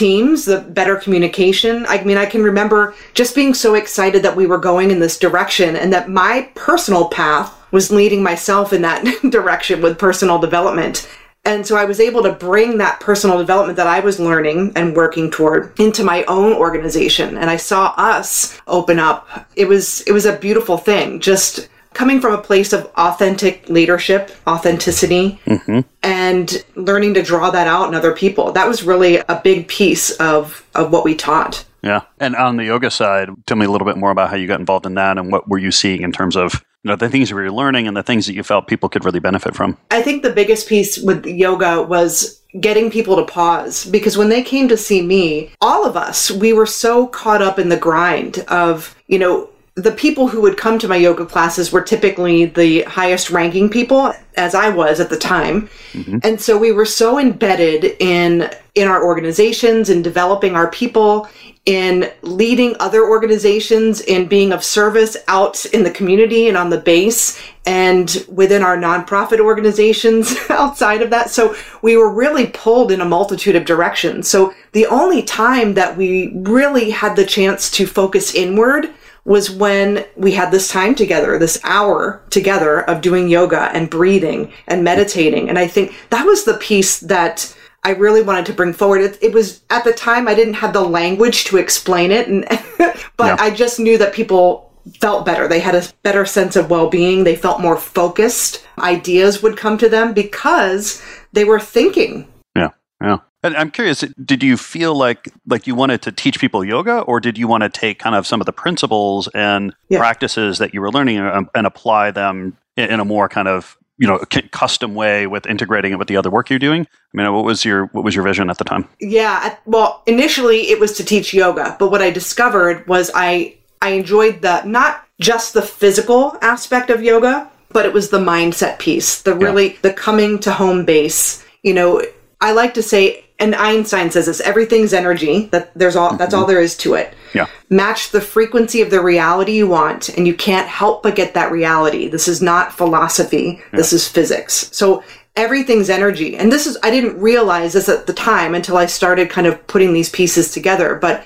teams, 0.00 0.46
the 0.46 0.60
better 0.60 0.96
communication. 0.96 1.84
I 1.86 2.02
mean, 2.04 2.16
I 2.16 2.24
can 2.24 2.42
remember 2.42 2.94
just 3.12 3.34
being 3.34 3.52
so 3.52 3.74
excited 3.74 4.22
that 4.22 4.34
we 4.34 4.46
were 4.46 4.56
going 4.56 4.90
in 4.90 4.98
this 4.98 5.18
direction 5.18 5.76
and 5.76 5.92
that 5.92 6.08
my 6.08 6.50
personal 6.54 7.08
path 7.10 7.54
was 7.70 7.92
leading 7.92 8.22
myself 8.22 8.72
in 8.72 8.80
that 8.80 9.04
direction 9.30 9.82
with 9.82 9.98
personal 9.98 10.38
development. 10.38 11.06
And 11.44 11.66
so 11.66 11.76
I 11.76 11.84
was 11.84 12.00
able 12.00 12.22
to 12.22 12.32
bring 12.32 12.78
that 12.78 13.00
personal 13.00 13.36
development 13.36 13.76
that 13.76 13.86
I 13.86 14.00
was 14.00 14.18
learning 14.18 14.72
and 14.74 14.96
working 14.96 15.30
toward 15.30 15.78
into 15.78 16.02
my 16.02 16.24
own 16.24 16.54
organization. 16.54 17.36
And 17.36 17.50
I 17.50 17.58
saw 17.58 17.92
us 17.98 18.58
open 18.66 18.98
up. 18.98 19.46
It 19.54 19.68
was, 19.68 20.00
it 20.02 20.12
was 20.12 20.24
a 20.24 20.36
beautiful 20.36 20.78
thing. 20.78 21.20
Just 21.20 21.68
coming 21.94 22.20
from 22.20 22.32
a 22.32 22.38
place 22.40 22.72
of 22.72 22.90
authentic 22.96 23.68
leadership, 23.68 24.30
authenticity, 24.46 25.40
mm-hmm. 25.46 25.80
and 26.02 26.64
learning 26.76 27.14
to 27.14 27.22
draw 27.22 27.50
that 27.50 27.66
out 27.66 27.88
in 27.88 27.94
other 27.94 28.14
people. 28.14 28.52
That 28.52 28.68
was 28.68 28.82
really 28.82 29.16
a 29.16 29.40
big 29.42 29.68
piece 29.68 30.10
of, 30.18 30.66
of 30.74 30.92
what 30.92 31.04
we 31.04 31.14
taught. 31.14 31.64
Yeah. 31.82 32.02
And 32.18 32.36
on 32.36 32.56
the 32.56 32.64
yoga 32.64 32.90
side, 32.90 33.30
tell 33.46 33.56
me 33.56 33.66
a 33.66 33.70
little 33.70 33.86
bit 33.86 33.96
more 33.96 34.10
about 34.10 34.30
how 34.30 34.36
you 34.36 34.46
got 34.46 34.60
involved 34.60 34.86
in 34.86 34.94
that 34.94 35.18
and 35.18 35.32
what 35.32 35.48
were 35.48 35.58
you 35.58 35.70
seeing 35.70 36.02
in 36.02 36.12
terms 36.12 36.36
of 36.36 36.64
you 36.82 36.88
know, 36.88 36.96
the 36.96 37.08
things 37.08 37.28
that 37.28 37.36
you 37.36 37.42
were 37.42 37.50
learning 37.50 37.86
and 37.86 37.96
the 37.96 38.02
things 38.02 38.26
that 38.26 38.34
you 38.34 38.42
felt 38.42 38.66
people 38.66 38.88
could 38.88 39.04
really 39.04 39.20
benefit 39.20 39.54
from. 39.54 39.76
I 39.90 40.02
think 40.02 40.22
the 40.22 40.32
biggest 40.32 40.68
piece 40.68 40.98
with 40.98 41.26
yoga 41.26 41.82
was 41.82 42.40
getting 42.58 42.90
people 42.90 43.16
to 43.16 43.24
pause 43.24 43.84
because 43.86 44.16
when 44.16 44.28
they 44.28 44.42
came 44.42 44.68
to 44.68 44.76
see 44.76 45.02
me, 45.02 45.50
all 45.60 45.86
of 45.86 45.96
us, 45.96 46.30
we 46.30 46.52
were 46.52 46.66
so 46.66 47.06
caught 47.06 47.42
up 47.42 47.58
in 47.58 47.68
the 47.68 47.76
grind 47.76 48.40
of, 48.48 48.96
you 49.06 49.18
know, 49.18 49.48
the 49.82 49.92
people 49.92 50.28
who 50.28 50.40
would 50.40 50.56
come 50.56 50.78
to 50.78 50.88
my 50.88 50.96
yoga 50.96 51.24
classes 51.24 51.72
were 51.72 51.80
typically 51.80 52.46
the 52.46 52.82
highest 52.82 53.30
ranking 53.30 53.68
people 53.68 54.12
as 54.36 54.54
I 54.54 54.68
was 54.68 55.00
at 55.00 55.10
the 55.10 55.16
time. 55.16 55.68
Mm-hmm. 55.92 56.18
And 56.22 56.40
so 56.40 56.58
we 56.58 56.72
were 56.72 56.86
so 56.86 57.18
embedded 57.18 57.96
in 58.00 58.50
in 58.74 58.86
our 58.86 59.04
organizations 59.04 59.90
in 59.90 60.00
developing 60.00 60.54
our 60.54 60.70
people 60.70 61.28
in 61.66 62.10
leading 62.22 62.74
other 62.80 63.06
organizations 63.06 64.00
in 64.00 64.26
being 64.26 64.52
of 64.52 64.64
service 64.64 65.16
out 65.28 65.66
in 65.66 65.82
the 65.82 65.90
community 65.90 66.48
and 66.48 66.56
on 66.56 66.70
the 66.70 66.78
base 66.78 67.40
and 67.66 68.24
within 68.28 68.62
our 68.62 68.78
nonprofit 68.78 69.40
organizations 69.40 70.34
outside 70.50 71.02
of 71.02 71.10
that. 71.10 71.28
So 71.30 71.54
we 71.82 71.96
were 71.96 72.10
really 72.10 72.46
pulled 72.46 72.90
in 72.90 73.00
a 73.00 73.04
multitude 73.04 73.56
of 73.56 73.66
directions. 73.66 74.28
So 74.28 74.54
the 74.72 74.86
only 74.86 75.22
time 75.22 75.74
that 75.74 75.96
we 75.96 76.32
really 76.34 76.90
had 76.90 77.14
the 77.14 77.26
chance 77.26 77.70
to 77.72 77.86
focus 77.86 78.34
inward 78.34 78.90
was 79.24 79.50
when 79.50 80.04
we 80.16 80.32
had 80.32 80.50
this 80.50 80.68
time 80.68 80.94
together, 80.94 81.38
this 81.38 81.60
hour 81.64 82.22
together 82.30 82.82
of 82.88 83.00
doing 83.00 83.28
yoga 83.28 83.70
and 83.74 83.90
breathing 83.90 84.52
and 84.66 84.82
meditating. 84.82 85.48
And 85.48 85.58
I 85.58 85.66
think 85.66 85.94
that 86.10 86.24
was 86.24 86.44
the 86.44 86.54
piece 86.54 87.00
that 87.00 87.54
I 87.82 87.90
really 87.90 88.22
wanted 88.22 88.46
to 88.46 88.52
bring 88.52 88.72
forward. 88.72 89.00
It, 89.02 89.18
it 89.22 89.32
was 89.32 89.62
at 89.70 89.84
the 89.84 89.92
time 89.92 90.28
I 90.28 90.34
didn't 90.34 90.54
have 90.54 90.72
the 90.72 90.82
language 90.82 91.44
to 91.44 91.56
explain 91.56 92.10
it, 92.10 92.28
and 92.28 92.44
but 93.16 93.26
yeah. 93.26 93.36
I 93.38 93.50
just 93.50 93.80
knew 93.80 93.96
that 93.98 94.12
people 94.12 94.70
felt 95.00 95.24
better. 95.24 95.48
They 95.48 95.60
had 95.60 95.74
a 95.74 95.84
better 96.02 96.24
sense 96.24 96.56
of 96.56 96.70
well-being. 96.70 97.24
They 97.24 97.36
felt 97.36 97.60
more 97.60 97.76
focused. 97.76 98.66
Ideas 98.78 99.42
would 99.42 99.56
come 99.56 99.78
to 99.78 99.88
them 99.88 100.12
because 100.12 101.02
they 101.32 101.44
were 101.44 101.60
thinking. 101.60 102.28
Yeah, 102.56 102.70
yeah. 103.00 103.18
And 103.42 103.56
I'm 103.56 103.70
curious, 103.70 104.04
did 104.24 104.42
you 104.42 104.56
feel 104.56 104.94
like 104.94 105.32
like 105.46 105.66
you 105.66 105.74
wanted 105.74 106.02
to 106.02 106.12
teach 106.12 106.38
people 106.38 106.64
yoga, 106.64 107.00
or 107.00 107.20
did 107.20 107.38
you 107.38 107.48
want 107.48 107.62
to 107.62 107.68
take 107.68 107.98
kind 107.98 108.14
of 108.14 108.26
some 108.26 108.40
of 108.40 108.46
the 108.46 108.52
principles 108.52 109.28
and 109.34 109.74
yeah. 109.88 109.98
practices 109.98 110.58
that 110.58 110.74
you 110.74 110.80
were 110.80 110.90
learning 110.90 111.18
and, 111.18 111.28
um, 111.28 111.50
and 111.54 111.66
apply 111.66 112.10
them 112.10 112.56
in 112.76 113.00
a 113.00 113.04
more 113.04 113.28
kind 113.28 113.48
of 113.48 113.78
you 113.96 114.06
know 114.06 114.18
custom 114.50 114.94
way 114.94 115.26
with 115.26 115.46
integrating 115.46 115.92
it 115.92 115.98
with 115.98 116.08
the 116.08 116.16
other 116.16 116.30
work 116.30 116.50
you're 116.50 116.58
doing? 116.58 116.82
I 116.82 117.16
mean, 117.16 117.32
what 117.32 117.44
was 117.44 117.64
your 117.64 117.86
what 117.86 118.04
was 118.04 118.14
your 118.14 118.24
vision 118.24 118.50
at 118.50 118.58
the 118.58 118.64
time? 118.64 118.86
Yeah, 119.00 119.56
well, 119.64 120.02
initially 120.06 120.70
it 120.70 120.78
was 120.78 120.92
to 120.98 121.04
teach 121.04 121.32
yoga, 121.32 121.76
but 121.78 121.90
what 121.90 122.02
I 122.02 122.10
discovered 122.10 122.86
was 122.86 123.10
I 123.14 123.56
I 123.80 123.90
enjoyed 123.90 124.42
the 124.42 124.62
not 124.64 125.06
just 125.20 125.54
the 125.54 125.62
physical 125.62 126.36
aspect 126.42 126.90
of 126.90 127.02
yoga, 127.02 127.50
but 127.70 127.86
it 127.86 127.92
was 127.92 128.10
the 128.10 128.18
mindset 128.18 128.78
piece, 128.78 129.22
the 129.22 129.34
really 129.34 129.72
yeah. 129.72 129.78
the 129.82 129.92
coming 129.92 130.38
to 130.40 130.52
home 130.52 130.84
base. 130.84 131.44
You 131.62 131.74
know, 131.74 132.02
I 132.40 132.52
like 132.52 132.74
to 132.74 132.82
say 132.82 133.24
and 133.40 133.54
Einstein 133.54 134.10
says 134.10 134.26
this 134.26 134.40
everything's 134.42 134.92
energy 134.92 135.46
that 135.46 135.72
there's 135.74 135.96
all 135.96 136.16
that's 136.16 136.34
all 136.34 136.42
mm-hmm. 136.42 136.52
there 136.52 136.60
is 136.60 136.76
to 136.78 136.94
it. 136.94 137.14
Yeah. 137.34 137.46
Match 137.70 138.10
the 138.10 138.20
frequency 138.20 138.82
of 138.82 138.90
the 138.90 139.00
reality 139.00 139.52
you 139.52 139.66
want 139.66 140.10
and 140.10 140.26
you 140.26 140.34
can't 140.34 140.68
help 140.68 141.02
but 141.02 141.16
get 141.16 141.34
that 141.34 141.50
reality. 141.50 142.08
This 142.08 142.28
is 142.28 142.42
not 142.42 142.72
philosophy. 142.72 143.60
Yeah. 143.72 143.78
this 143.78 143.92
is 143.92 144.06
physics. 144.06 144.68
So 144.72 145.02
everything's 145.36 145.90
energy. 145.90 146.36
And 146.36 146.52
this 146.52 146.66
is 146.66 146.78
i 146.82 146.90
didn't 146.90 147.18
realize 147.18 147.72
this 147.72 147.88
at 147.88 148.06
the 148.06 148.12
time 148.12 148.54
until 148.54 148.76
i 148.76 148.86
started 148.86 149.30
kind 149.30 149.46
of 149.46 149.66
putting 149.66 149.92
these 149.92 150.10
pieces 150.10 150.52
together. 150.52 150.94
But 150.94 151.24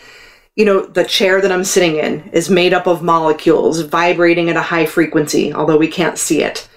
you 0.56 0.64
know 0.64 0.86
the 0.86 1.04
chair 1.04 1.40
that 1.40 1.50
i'm 1.50 1.64
sitting 1.64 1.96
in 1.96 2.20
is 2.32 2.48
made 2.48 2.72
up 2.72 2.86
of 2.86 3.02
molecules 3.02 3.80
vibrating 3.80 4.48
at 4.48 4.56
a 4.56 4.62
high 4.62 4.86
frequency 4.86 5.52
although 5.52 5.76
we 5.76 5.88
can't 5.88 6.16
see 6.16 6.44
it 6.44 6.68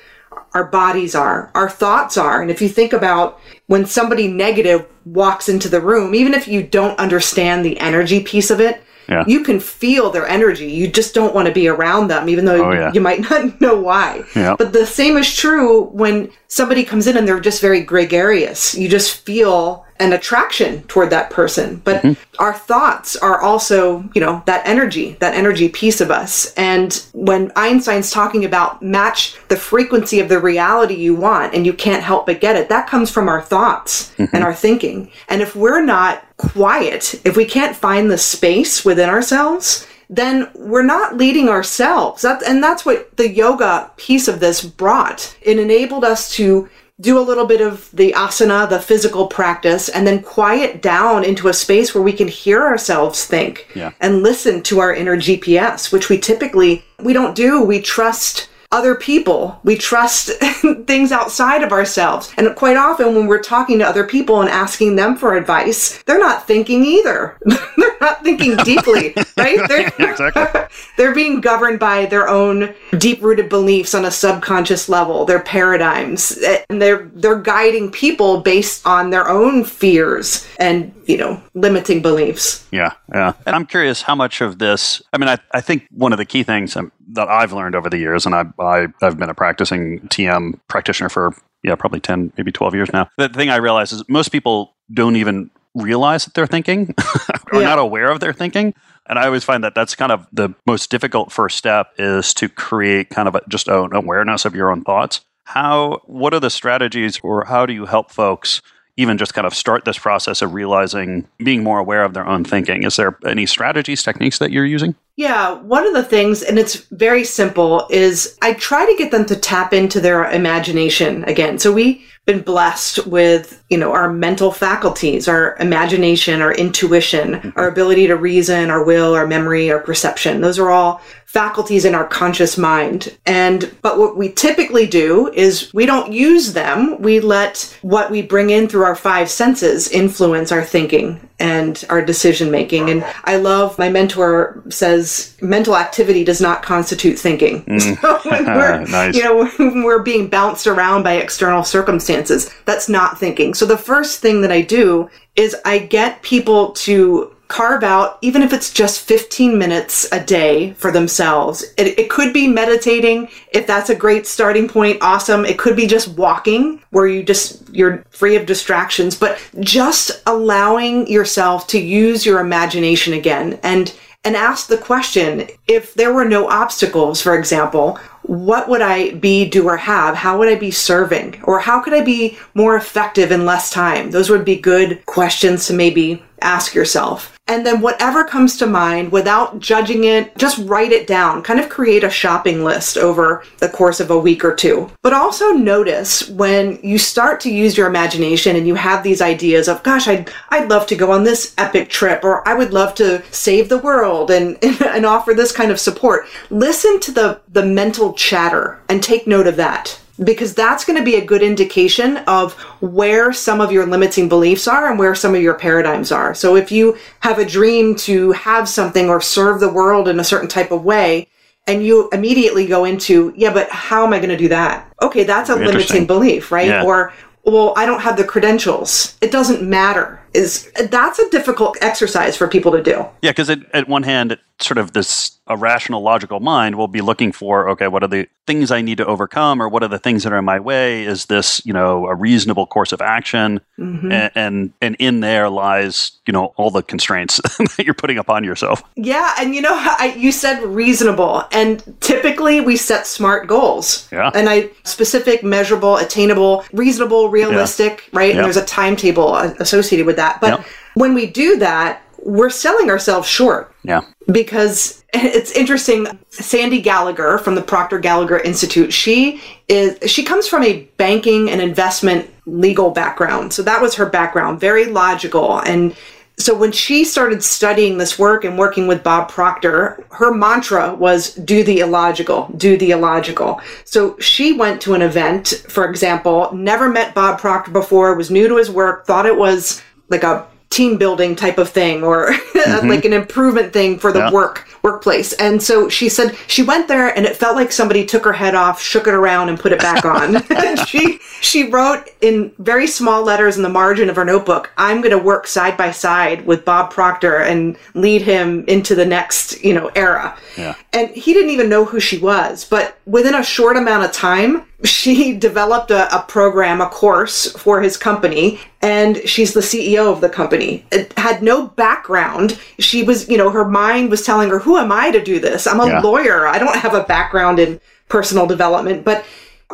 our 0.58 0.66
bodies 0.66 1.14
are, 1.14 1.52
our 1.54 1.70
thoughts 1.70 2.18
are. 2.18 2.42
And 2.42 2.50
if 2.50 2.64
you 2.64 2.68
think 2.68 2.92
about 2.92 3.40
when 3.68 3.86
somebody 3.86 4.28
negative 4.28 4.88
walks 5.06 5.50
into 5.50 5.70
the 5.70 5.80
room, 5.80 6.16
even 6.16 6.34
if 6.34 6.48
you 6.48 6.64
don't 6.64 6.98
understand 6.98 7.64
the 7.64 7.80
energy 7.80 8.24
piece 8.24 8.50
of 8.50 8.60
it, 8.60 8.82
yeah. 9.08 9.24
you 9.28 9.44
can 9.44 9.60
feel 9.60 10.10
their 10.10 10.28
energy. 10.28 10.66
You 10.66 10.88
just 10.88 11.14
don't 11.14 11.36
want 11.36 11.48
to 11.48 11.54
be 11.54 11.68
around 11.68 12.08
them, 12.08 12.28
even 12.28 12.46
though 12.46 12.72
oh, 12.72 12.72
yeah. 12.72 12.92
you 12.92 13.02
might 13.02 13.22
not 13.30 13.62
know 13.62 13.80
why. 13.80 14.24
Yeah. 14.36 14.56
But 14.58 14.74
the 14.74 14.88
same 14.88 15.16
is 15.16 15.32
true 15.32 15.84
when 15.90 16.32
somebody 16.48 16.84
comes 16.84 17.06
in 17.06 17.18
and 17.18 17.28
they're 17.28 17.40
just 17.40 17.62
very 17.62 17.82
gregarious. 17.82 18.74
You 18.74 18.90
just 18.90 19.24
feel 19.26 19.86
an 20.00 20.14
attraction 20.14 20.84
toward 20.84 21.10
that 21.10 21.30
person. 21.30 21.82
But 21.84 22.04
mm-hmm. 22.04 22.42
our 22.42 22.54
thoughts 22.54 23.16
are 23.16 23.42
also, 23.42 24.08
you 24.14 24.22
know, 24.22 24.44
that 24.46 24.66
energy, 24.68 25.18
that 25.20 25.34
energy 25.34 25.70
piece 25.70 26.02
of 26.02 26.12
us. 26.12 26.54
And 26.56 27.04
when 27.14 27.52
Einstein's 27.56 28.12
talking 28.12 28.46
about 28.46 28.82
match 28.82 29.36
the 29.48 29.58
frequency 29.58 30.20
of 30.20 30.30
the 30.30 30.40
reality 30.40 30.96
you 30.96 31.16
want 31.16 31.54
and 31.54 31.66
you 31.66 31.74
can't 31.74 32.04
help 32.04 32.26
but 32.26 32.42
get 32.42 32.56
it, 32.56 32.70
that 32.70 32.88
comes 32.88 33.12
from 33.12 33.28
our 33.28 33.42
thoughts 33.42 34.12
mm-hmm. 34.18 34.36
and 34.36 34.44
our 34.44 34.54
thinking. 34.54 35.12
And 35.30 35.42
if 35.42 35.56
we're 35.56 35.84
not 35.84 36.24
quiet, 36.38 37.20
if 37.26 37.36
we 37.36 37.46
can't 37.46 37.76
find 37.76 38.10
the 38.10 38.18
space 38.18 38.86
within 38.86 39.10
ourselves, 39.10 39.88
then 40.10 40.50
we're 40.56 40.84
not 40.84 41.18
leading 41.18 41.50
ourselves. 41.50 42.24
And 42.24 42.64
that's 42.64 42.86
what 42.86 43.18
the 43.18 43.30
yoga 43.30 43.92
piece 43.98 44.28
of 44.28 44.40
this 44.40 44.64
brought. 44.64 45.36
It 45.42 45.60
enabled 45.60 46.06
us 46.06 46.32
to 46.36 46.70
do 47.00 47.20
a 47.20 47.22
little 47.22 47.46
bit 47.46 47.62
of 47.62 47.90
the 47.92 48.12
asana, 48.14 48.68
the 48.68 48.80
physical 48.80 49.28
practice, 49.28 49.88
and 49.88 50.08
then 50.08 50.22
quiet 50.22 50.82
down 50.82 51.24
into 51.24 51.48
a 51.48 51.54
space 51.54 51.94
where 51.94 52.04
we 52.04 52.14
can 52.14 52.28
hear 52.28 52.64
ourselves 52.64 53.26
think 53.26 53.68
yeah. 53.76 53.92
and 54.00 54.24
listen 54.24 54.64
to 54.64 54.80
our 54.80 54.94
inner 54.94 55.16
GPS, 55.16 55.92
which 55.92 56.10
we 56.10 56.18
typically 56.18 56.84
we 57.00 57.14
don't 57.14 57.36
do. 57.36 57.62
We 57.62 57.82
trust 57.82 58.50
other 58.72 58.96
people. 58.96 59.60
We 59.64 59.78
trust 59.78 60.30
things 60.88 61.12
outside 61.12 61.64
of 61.64 61.72
ourselves. 61.72 62.34
And 62.38 62.54
quite 62.56 62.76
often 62.76 63.16
when 63.16 63.28
we're 63.28 63.42
talking 63.42 63.80
to 63.80 63.88
other 63.88 64.06
people 64.06 64.42
and 64.42 64.50
asking 64.50 64.96
them 64.96 65.16
for 65.16 65.36
advice, 65.36 66.02
they're 66.04 66.20
not 66.20 66.46
thinking 66.46 66.84
either. 66.84 67.38
they're 67.46 67.98
not 68.02 68.24
thinking 68.24 68.58
deeply, 68.66 69.14
right? 69.38 69.60
They're, 69.68 69.88
exactly. 70.12 70.62
they're 70.98 71.16
being 71.16 71.40
governed 71.40 71.80
by 71.80 72.08
their 72.08 72.28
own 72.28 72.74
deep-rooted 72.98 73.48
beliefs 73.48 73.94
on 73.94 74.06
a 74.06 74.12
subconscious 74.12 74.90
level, 74.90 75.26
their 75.26 75.42
paradigms, 75.42 76.38
and 76.70 76.82
they're 76.82 77.10
they're 77.14 77.42
guiding 77.42 77.92
people 77.92 78.42
based 78.42 78.86
on 78.86 79.10
their 79.10 79.28
own 79.30 79.64
fears 79.64 80.46
and, 80.60 80.94
you 81.06 81.18
know, 81.18 81.42
limiting 81.54 82.02
beliefs. 82.02 82.68
Yeah, 82.72 82.94
yeah. 83.14 83.34
And 83.46 83.56
I'm 83.56 83.66
curious 83.66 84.02
how 84.02 84.16
much 84.16 84.42
of 84.42 84.60
this, 84.60 85.02
I 85.14 85.18
mean, 85.18 85.30
I, 85.30 85.38
I 85.52 85.62
think 85.62 85.88
one 85.92 86.12
of 86.12 86.18
the 86.18 86.26
key 86.26 86.44
things 86.44 86.76
um, 86.76 86.92
that 87.14 87.28
I've 87.28 87.54
learned 87.54 87.76
over 87.76 87.90
the 87.90 87.98
years, 87.98 88.26
and 88.26 88.36
I, 88.36 88.46
I, 88.60 88.88
I've 89.02 89.18
been 89.18 89.30
a 89.30 89.34
practicing 89.34 90.00
TM 90.08 90.60
practitioner 90.68 91.10
for, 91.10 91.34
yeah, 91.64 91.76
probably 91.76 92.00
10, 92.00 92.34
maybe 92.38 92.52
12 92.52 92.76
years 92.76 92.90
now. 92.94 93.10
The 93.18 93.30
thing 93.30 93.50
I 93.50 93.58
realize 93.58 93.92
is 93.92 94.04
most 94.10 94.30
people 94.30 94.76
don't 94.94 95.16
even 95.16 95.50
realize 95.76 96.26
that 96.26 96.34
they're 96.34 96.48
thinking 96.48 96.94
or 97.54 97.62
yeah. 97.62 97.68
not 97.68 97.80
aware 97.80 98.10
of 98.10 98.20
their 98.20 98.34
thinking. 98.34 98.74
And 99.08 99.18
I 99.18 99.26
always 99.26 99.44
find 99.44 99.64
that 99.64 99.76
that's 99.76 99.96
kind 99.96 100.12
of 100.12 100.28
the 100.34 100.54
most 100.66 100.90
difficult 100.90 101.32
first 101.32 101.58
step 101.58 101.94
is 101.98 102.34
to 102.36 102.50
create 102.50 103.10
kind 103.10 103.28
of 103.28 103.36
a, 103.36 103.42
just 103.48 103.68
an 103.68 103.94
awareness 103.94 104.44
of 104.44 104.56
your 104.56 104.72
own 104.72 104.84
thoughts. 104.84 105.22
How, 105.46 106.02
what 106.06 106.34
are 106.34 106.40
the 106.42 106.50
strategies 106.50 107.20
or 107.24 107.46
how 107.46 107.66
do 107.66 107.74
you 107.74 107.86
help 107.86 108.12
folks 108.12 108.62
even 108.98 109.18
just 109.18 109.34
kind 109.34 109.48
of 109.48 109.54
start 109.54 109.86
this 109.86 109.98
process 109.98 110.42
of 110.42 110.54
realizing, 110.54 111.28
being 111.38 111.64
more 111.64 111.80
aware 111.80 112.04
of 112.04 112.14
their 112.14 112.28
own 112.28 112.44
thinking? 112.44 112.84
Is 112.84 112.96
there 112.96 113.18
any 113.26 113.46
strategies, 113.46 114.04
techniques 114.04 114.40
that 114.40 114.52
you're 114.52 114.66
using? 114.66 114.96
Yeah, 115.16 115.54
one 115.62 115.88
of 115.88 115.94
the 115.94 116.04
things, 116.04 116.44
and 116.44 116.60
it's 116.60 116.76
very 116.92 117.24
simple, 117.24 117.88
is 117.90 118.38
I 118.42 118.54
try 118.54 118.86
to 118.86 118.96
get 118.98 119.12
them 119.12 119.26
to 119.26 119.36
tap 119.36 119.74
into 119.74 120.00
their 120.00 120.30
imagination 120.30 121.24
again. 121.24 121.58
So 121.58 121.72
we've 121.72 122.02
been 122.26 122.42
blessed 122.42 123.08
with, 123.08 123.64
you 123.70 123.78
know, 123.78 123.94
our 123.94 124.12
mental 124.12 124.52
faculties, 124.52 125.28
our 125.28 125.56
imagination, 125.60 126.42
our 126.42 126.54
intuition, 126.54 127.36
mm-hmm. 127.36 127.50
our 127.56 127.68
ability 127.68 128.08
to 128.08 128.16
reason, 128.16 128.70
our 128.70 128.84
will, 128.84 129.16
our 129.16 129.26
memory, 129.26 129.72
our 129.72 129.80
perception. 129.80 130.42
Those 130.42 130.60
are 130.60 130.70
all 130.70 131.02
faculties 131.28 131.84
in 131.84 131.94
our 131.94 132.08
conscious 132.08 132.58
mind. 132.58 133.16
And, 133.26 133.76
but 133.82 134.00
what 134.00 134.16
we 134.16 134.32
typically 134.32 134.88
do 134.88 135.30
is 135.34 135.74
we 135.74 135.86
don't 135.86 136.14
use 136.14 136.54
them. 136.54 137.02
We 137.02 137.20
let 137.20 137.78
what 137.82 138.10
we 138.10 138.22
bring 138.22 138.50
in 138.50 138.70
through 138.70 138.86
our 138.86 138.96
five 138.96 139.30
senses 139.30 139.90
influence 139.90 140.54
our 140.54 140.64
thinking 140.64 141.20
and 141.38 141.84
our 141.90 142.02
decision 142.02 142.50
making. 142.50 142.90
And 142.90 143.06
I 143.26 143.36
love, 143.36 143.78
my 143.78 143.90
mentor 143.90 144.64
says, 144.70 145.36
mental 145.42 145.76
activity 145.76 146.24
does 146.24 146.40
not 146.40 146.64
constitute 146.64 147.20
thinking. 147.20 147.64
Mm. 147.66 147.98
So 148.08 148.30
when 148.30 148.46
we're, 148.56 148.86
nice. 148.86 149.16
you 149.16 149.24
know, 149.24 149.48
when 149.58 149.84
we're 149.84 150.02
being 150.02 150.30
bounced 150.30 150.66
around 150.66 151.04
by 151.04 151.14
external 151.14 151.64
circumstances, 151.64 152.50
that's 152.66 152.88
not 152.88 153.20
thinking. 153.20 153.54
So 153.54 153.66
the 153.66 153.78
first 153.78 154.22
thing 154.22 154.42
that 154.42 154.52
I 154.52 154.62
do 154.62 155.10
is 155.36 155.56
I 155.66 155.80
get 155.80 156.22
people 156.22 156.72
to 156.74 157.36
carve 157.48 157.84
out, 157.84 158.18
even 158.22 158.42
if 158.42 158.54
it's 158.54 158.74
just 158.74 159.02
15 159.02 159.58
minutes 159.58 160.08
a 160.12 160.24
day 160.24 160.74
for 160.74 160.92
themselves. 160.92 161.64
It, 161.78 161.98
it 161.98 162.10
could 162.10 162.34
be 162.34 162.48
meditating. 162.48 163.30
If 163.52 163.68
that's 163.68 163.90
a 163.90 163.96
great 163.96 164.28
starting 164.28 164.68
point, 164.68 165.02
awesome. 165.02 165.46
It 165.46 165.58
could 165.58 165.76
be 165.76 165.88
just 165.88 166.10
walking 166.10 166.82
where 166.90 167.08
you 167.08 167.24
just, 167.24 167.70
you're 167.74 168.04
free 168.10 168.36
of 168.36 168.46
distractions, 168.46 169.16
but 169.16 169.40
just 169.62 170.22
allowing 170.26 171.08
yourself 171.08 171.68
to 171.68 171.80
use 171.80 172.26
your 172.26 172.40
imagination 172.40 173.14
again 173.14 173.60
and 173.64 173.94
and 174.24 174.36
ask 174.36 174.68
the 174.68 174.78
question 174.78 175.48
if 175.70 175.94
there 175.94 176.14
were 176.14 176.26
no 176.26 176.50
obstacles, 176.50 177.22
for 177.22 177.38
example, 177.38 177.98
what 178.24 178.68
would 178.68 178.82
I 178.82 179.12
be, 179.12 179.48
do, 179.48 179.70
or 179.70 179.78
have? 179.78 180.16
How 180.16 180.38
would 180.38 180.50
I 180.50 180.56
be 180.56 180.72
serving? 180.72 181.42
Or 181.44 181.60
how 181.60 181.82
could 181.82 181.94
I 181.94 182.04
be 182.04 182.38
more 182.54 182.76
effective 182.76 183.32
in 183.32 183.46
less 183.46 183.72
time? 183.72 184.12
Those 184.12 184.30
would 184.30 184.44
be 184.44 184.58
good 184.58 185.06
questions 185.06 185.66
to 185.68 185.74
maybe 185.74 186.22
ask 186.42 186.74
yourself. 186.74 187.38
And 187.50 187.66
then 187.66 187.80
whatever 187.80 188.26
comes 188.26 188.58
to 188.58 188.68
mind 188.68 189.12
without 189.12 189.60
judging 189.60 190.04
it, 190.04 190.38
just 190.38 190.58
write 190.68 190.92
it 190.92 191.08
down. 191.08 191.42
Kind 191.44 191.62
of 191.62 191.70
create 191.70 192.04
a 192.04 192.10
shopping 192.10 192.64
list 192.64 192.98
over 192.98 193.44
the 193.60 193.70
course 193.70 194.02
of 194.02 194.12
a 194.12 194.20
week 194.20 194.44
or 194.44 194.54
two. 194.54 194.92
But 195.02 195.14
also 195.14 195.52
notice 195.52 196.28
when 196.30 196.78
you 196.84 196.98
start 196.98 197.40
to 197.42 197.54
use 197.54 197.78
your 197.78 197.88
imagination 197.88 198.58
and 198.58 198.68
you 198.68 198.76
have 198.76 199.02
these 199.02 199.22
ideas 199.22 199.70
of, 199.70 199.82
gosh, 199.84 200.10
I'd, 200.10 200.30
I'd 200.50 200.70
love 200.70 200.88
to 200.88 200.96
go 200.96 201.12
on 201.12 201.24
this 201.24 201.54
epic 201.58 201.90
trip, 201.90 202.24
or 202.24 202.46
I 202.48 202.54
would 202.54 202.74
love 202.74 202.94
to 202.96 203.24
save 203.32 203.70
the 203.70 203.78
world 203.78 204.30
and, 204.30 204.62
and 204.64 205.06
offer 205.06 205.34
this 205.34 205.54
kind 205.54 205.72
of 205.72 205.80
support. 205.80 206.28
Listen 206.50 207.00
to 207.00 207.12
the, 207.14 207.40
the 207.48 207.66
mental 207.66 208.12
chatter 208.14 208.80
and 208.90 209.02
take 209.02 209.26
note 209.26 209.48
of 209.48 209.56
that 209.56 210.00
because 210.24 210.54
that's 210.54 210.84
going 210.84 210.98
to 210.98 211.06
be 211.06 211.16
a 211.16 211.26
good 211.26 211.44
indication 211.44 212.18
of 212.28 212.54
where 212.82 213.32
some 213.32 213.62
of 213.62 213.72
your 213.72 213.86
limiting 213.86 214.28
beliefs 214.28 214.68
are 214.68 214.90
and 214.90 214.98
where 214.98 215.16
some 215.16 215.36
of 215.36 215.42
your 215.42 215.54
paradigms 215.54 216.12
are. 216.12 216.34
So 216.34 216.56
if 216.56 216.72
you 216.72 216.98
have 217.20 217.40
a 217.40 217.46
dream 217.46 217.96
to 217.98 218.32
have 218.32 218.68
something 218.68 219.10
or 219.10 219.22
serve 219.22 219.60
the 219.60 219.72
world 219.72 220.08
in 220.08 220.20
a 220.20 220.24
certain 220.24 220.50
type 220.50 220.72
of 220.72 220.84
way, 220.84 221.28
and 221.68 221.86
you 221.86 222.10
immediately 222.14 222.66
go 222.66 222.86
into, 222.86 223.34
yeah, 223.36 223.52
but 223.54 223.70
how 223.70 224.06
am 224.06 224.14
I 224.14 224.20
going 224.20 224.30
to 224.30 224.38
do 224.38 224.48
that? 224.48 224.92
Okay, 225.02 225.24
that's 225.24 225.50
a 225.50 225.56
limiting 225.56 226.08
belief, 226.08 226.50
right? 226.50 226.68
Yeah. 226.68 226.86
Or, 226.86 227.14
well, 227.44 227.74
I 227.76 227.86
don't 227.86 228.00
have 228.00 228.16
the 228.16 228.24
credentials. 228.24 229.18
It 229.20 229.32
doesn't 229.32 229.62
matter. 229.62 230.22
Is 230.34 230.72
that's 230.90 231.20
a 231.20 231.30
difficult 231.30 231.78
exercise 231.82 232.38
for 232.38 232.48
people 232.48 232.72
to 232.72 232.82
do. 232.82 233.06
Yeah, 233.22 233.32
because 233.32 233.50
at 233.50 233.90
one 233.90 234.04
hand, 234.04 234.38
sort 234.60 234.78
of 234.78 234.94
this 234.94 235.38
a 235.48 235.56
rational, 235.56 236.02
logical 236.02 236.40
mind 236.40 236.76
will 236.76 236.88
be 236.88 237.02
looking 237.02 237.32
for, 237.32 237.70
okay, 237.70 237.88
what 237.88 238.04
are 238.04 238.08
the 238.08 238.28
things 238.46 238.70
I 238.70 238.82
need 238.82 238.98
to 238.98 239.06
overcome, 239.06 239.62
or 239.62 239.70
what 239.70 239.82
are 239.82 239.88
the 239.88 240.00
things 240.00 240.24
that 240.24 240.34
are 240.34 240.40
in 240.40 240.46
my 240.46 240.60
way? 240.60 241.06
Is 241.06 241.26
this, 241.28 241.62
you 241.66 241.74
know, 241.74 242.08
a 242.08 242.16
reasonable 242.16 242.66
course 242.66 242.92
of 242.92 243.02
action? 243.02 243.62
Mm-hmm. 243.80 244.12
And, 244.12 244.32
and, 244.36 244.74
and 244.82 244.96
in 245.00 245.22
there 245.22 245.50
lies, 245.50 246.12
you 246.26 246.34
know, 246.34 246.48
all 246.58 246.70
the 246.70 246.84
constraints 246.84 247.38
that 247.58 247.84
you're 247.86 247.94
putting 247.94 248.18
upon 248.18 248.44
yourself. 248.44 248.84
Yeah, 248.96 249.34
and 249.40 249.56
you 249.56 249.62
know, 249.62 249.74
I, 249.74 250.14
you 250.18 250.32
said 250.32 250.62
reasonable, 250.64 251.44
and 251.52 251.82
typically 252.02 252.60
we 252.62 252.76
set 252.76 253.08
smart 253.08 253.48
goals. 253.48 254.08
Yeah, 254.12 254.32
and 254.34 254.50
I 254.50 254.70
specific, 254.84 255.44
measurable, 255.44 255.98
attainable, 255.98 256.66
reasonable, 256.74 257.30
realistic, 257.30 258.10
yeah. 258.12 258.20
right? 258.20 258.34
Yeah. 258.34 258.38
And 258.38 258.46
there's 258.46 258.58
a 258.58 258.66
timetable 258.66 259.36
associated 259.36 260.06
with 260.06 260.18
that, 260.18 260.42
but. 260.42 260.60
Yeah. 260.60 260.66
When 260.96 261.14
we 261.14 261.28
do 261.28 261.60
that, 261.60 262.02
we're 262.28 262.50
selling 262.50 262.90
ourselves 262.90 263.28
short. 263.28 263.74
Yeah. 263.84 264.02
Because 264.30 265.04
it's 265.14 265.52
interesting. 265.52 266.08
Sandy 266.30 266.82
Gallagher 266.82 267.38
from 267.38 267.56
the 267.56 267.62
Proctor 267.62 268.00
Gallagher 268.00 268.38
Institute, 268.40 268.92
she 268.92 269.42
is 269.70 269.98
she 270.12 270.24
comes 270.24 270.46
from 270.46 270.64
a 270.64 270.82
banking 270.98 271.50
and 271.50 271.62
investment 271.62 272.30
legal 272.46 272.92
background. 272.92 273.54
So 273.54 273.64
that 273.64 273.82
was 273.82 273.96
her 273.96 274.06
background, 274.06 274.60
very 274.60 274.86
logical. 274.88 275.60
And 275.60 275.96
so 276.38 276.54
when 276.54 276.74
she 276.74 277.06
started 277.06 277.42
studying 277.44 277.98
this 277.98 278.20
work 278.20 278.44
and 278.44 278.60
working 278.60 278.88
with 278.88 279.04
Bob 279.04 279.30
Proctor, 279.30 280.06
her 280.12 280.34
mantra 280.34 280.94
was 280.94 281.34
do 281.34 281.64
the 281.64 281.80
illogical, 281.80 282.52
do 282.58 282.78
the 282.78 282.92
illogical. 282.92 283.62
So 283.86 284.20
she 284.20 284.52
went 284.52 284.82
to 284.82 284.94
an 284.94 285.02
event, 285.02 285.64
for 285.70 285.90
example, 285.90 286.54
never 286.54 286.90
met 286.90 287.16
Bob 287.16 287.40
Proctor 287.40 287.72
before, 287.72 288.14
was 288.16 288.30
new 288.30 288.50
to 288.50 288.58
his 288.58 288.70
work, 288.70 289.06
thought 289.06 289.26
it 289.26 289.38
was 289.38 289.82
like 290.10 290.24
a 290.24 290.46
team 290.70 290.98
building 290.98 291.36
type 291.36 291.58
of 291.58 291.70
thing 291.70 292.04
or 292.04 292.32
mm-hmm. 292.32 292.88
like 292.88 293.06
an 293.06 293.14
improvement 293.14 293.72
thing 293.72 293.98
for 293.98 294.12
the 294.12 294.20
yeah. 294.20 294.32
work 294.32 294.68
workplace. 294.84 295.34
And 295.34 295.62
so 295.62 295.90
she 295.90 296.10
said 296.10 296.36
she 296.48 296.64
went 296.64 296.88
there 296.88 297.16
and 297.16 297.26
it 297.26 297.36
felt 297.36 297.56
like 297.56 297.72
somebody 297.72 298.06
took 298.06 298.24
her 298.26 298.34
head 298.34 298.56
off, 298.56 298.82
shook 298.82 299.08
it 299.08 299.14
around 299.14 299.50
and 299.50 299.60
put 299.60 299.72
it 299.72 299.80
back 299.80 300.06
on. 300.06 300.44
she 300.86 301.20
she 301.42 301.70
wrote 301.70 302.10
in 302.22 302.52
very 302.60 302.88
small 302.88 303.24
letters 303.24 303.58
in 303.58 303.64
the 303.64 303.70
margin 303.70 304.10
of 304.10 304.16
her 304.16 304.26
notebook, 304.26 304.72
I'm 304.78 305.02
going 305.02 305.18
to 305.18 305.24
work 305.24 305.48
side 305.48 305.78
by 305.78 305.92
side 305.92 306.46
with 306.46 306.66
Bob 306.66 306.92
Proctor 306.92 307.38
and 307.38 307.78
lead 307.94 308.22
him 308.22 308.66
into 308.68 308.96
the 308.96 309.06
next, 309.06 309.64
you 309.64 309.74
know, 309.74 309.88
era. 309.96 310.38
Yeah. 310.58 310.76
And 310.94 311.10
he 311.10 311.34
didn't 311.34 311.52
even 311.52 311.70
know 311.70 311.86
who 311.86 312.00
she 312.00 312.18
was, 312.18 312.66
but 312.66 312.98
within 313.06 313.36
a 313.36 313.44
short 313.44 313.78
amount 313.78 314.04
of 314.04 314.12
time, 314.12 314.66
she 314.84 315.36
developed 315.36 315.90
a, 315.90 316.16
a, 316.16 316.22
program, 316.24 316.82
a 316.82 316.90
course 316.90 317.52
for 317.54 317.82
his 317.82 317.98
company, 317.98 318.60
and 318.82 319.18
she's 319.28 319.54
the 319.54 319.62
CEO 319.62 320.12
of 320.12 320.22
the 320.22 320.30
company. 320.30 320.86
It 320.92 321.14
had 321.18 321.42
no 321.42 321.68
background. 321.68 322.60
She 322.78 323.02
was, 323.02 323.28
you 323.28 323.38
know, 323.38 323.50
her 323.50 323.66
mind 323.66 324.12
was 324.12 324.24
telling 324.24 324.50
her, 324.50 324.60
Who 324.60 324.78
am 324.78 324.92
I 324.92 325.10
to 325.12 325.24
do 325.24 325.40
this? 325.40 325.66
I'm 325.66 325.80
a 325.80 325.88
yeah. 325.88 326.02
lawyer. 326.02 326.48
I 326.48 326.60
don't 326.60 326.78
have 326.78 326.94
a 326.94 327.04
background 327.04 327.60
in 327.60 327.80
personal 328.08 328.46
development. 328.46 329.04
But 329.04 329.26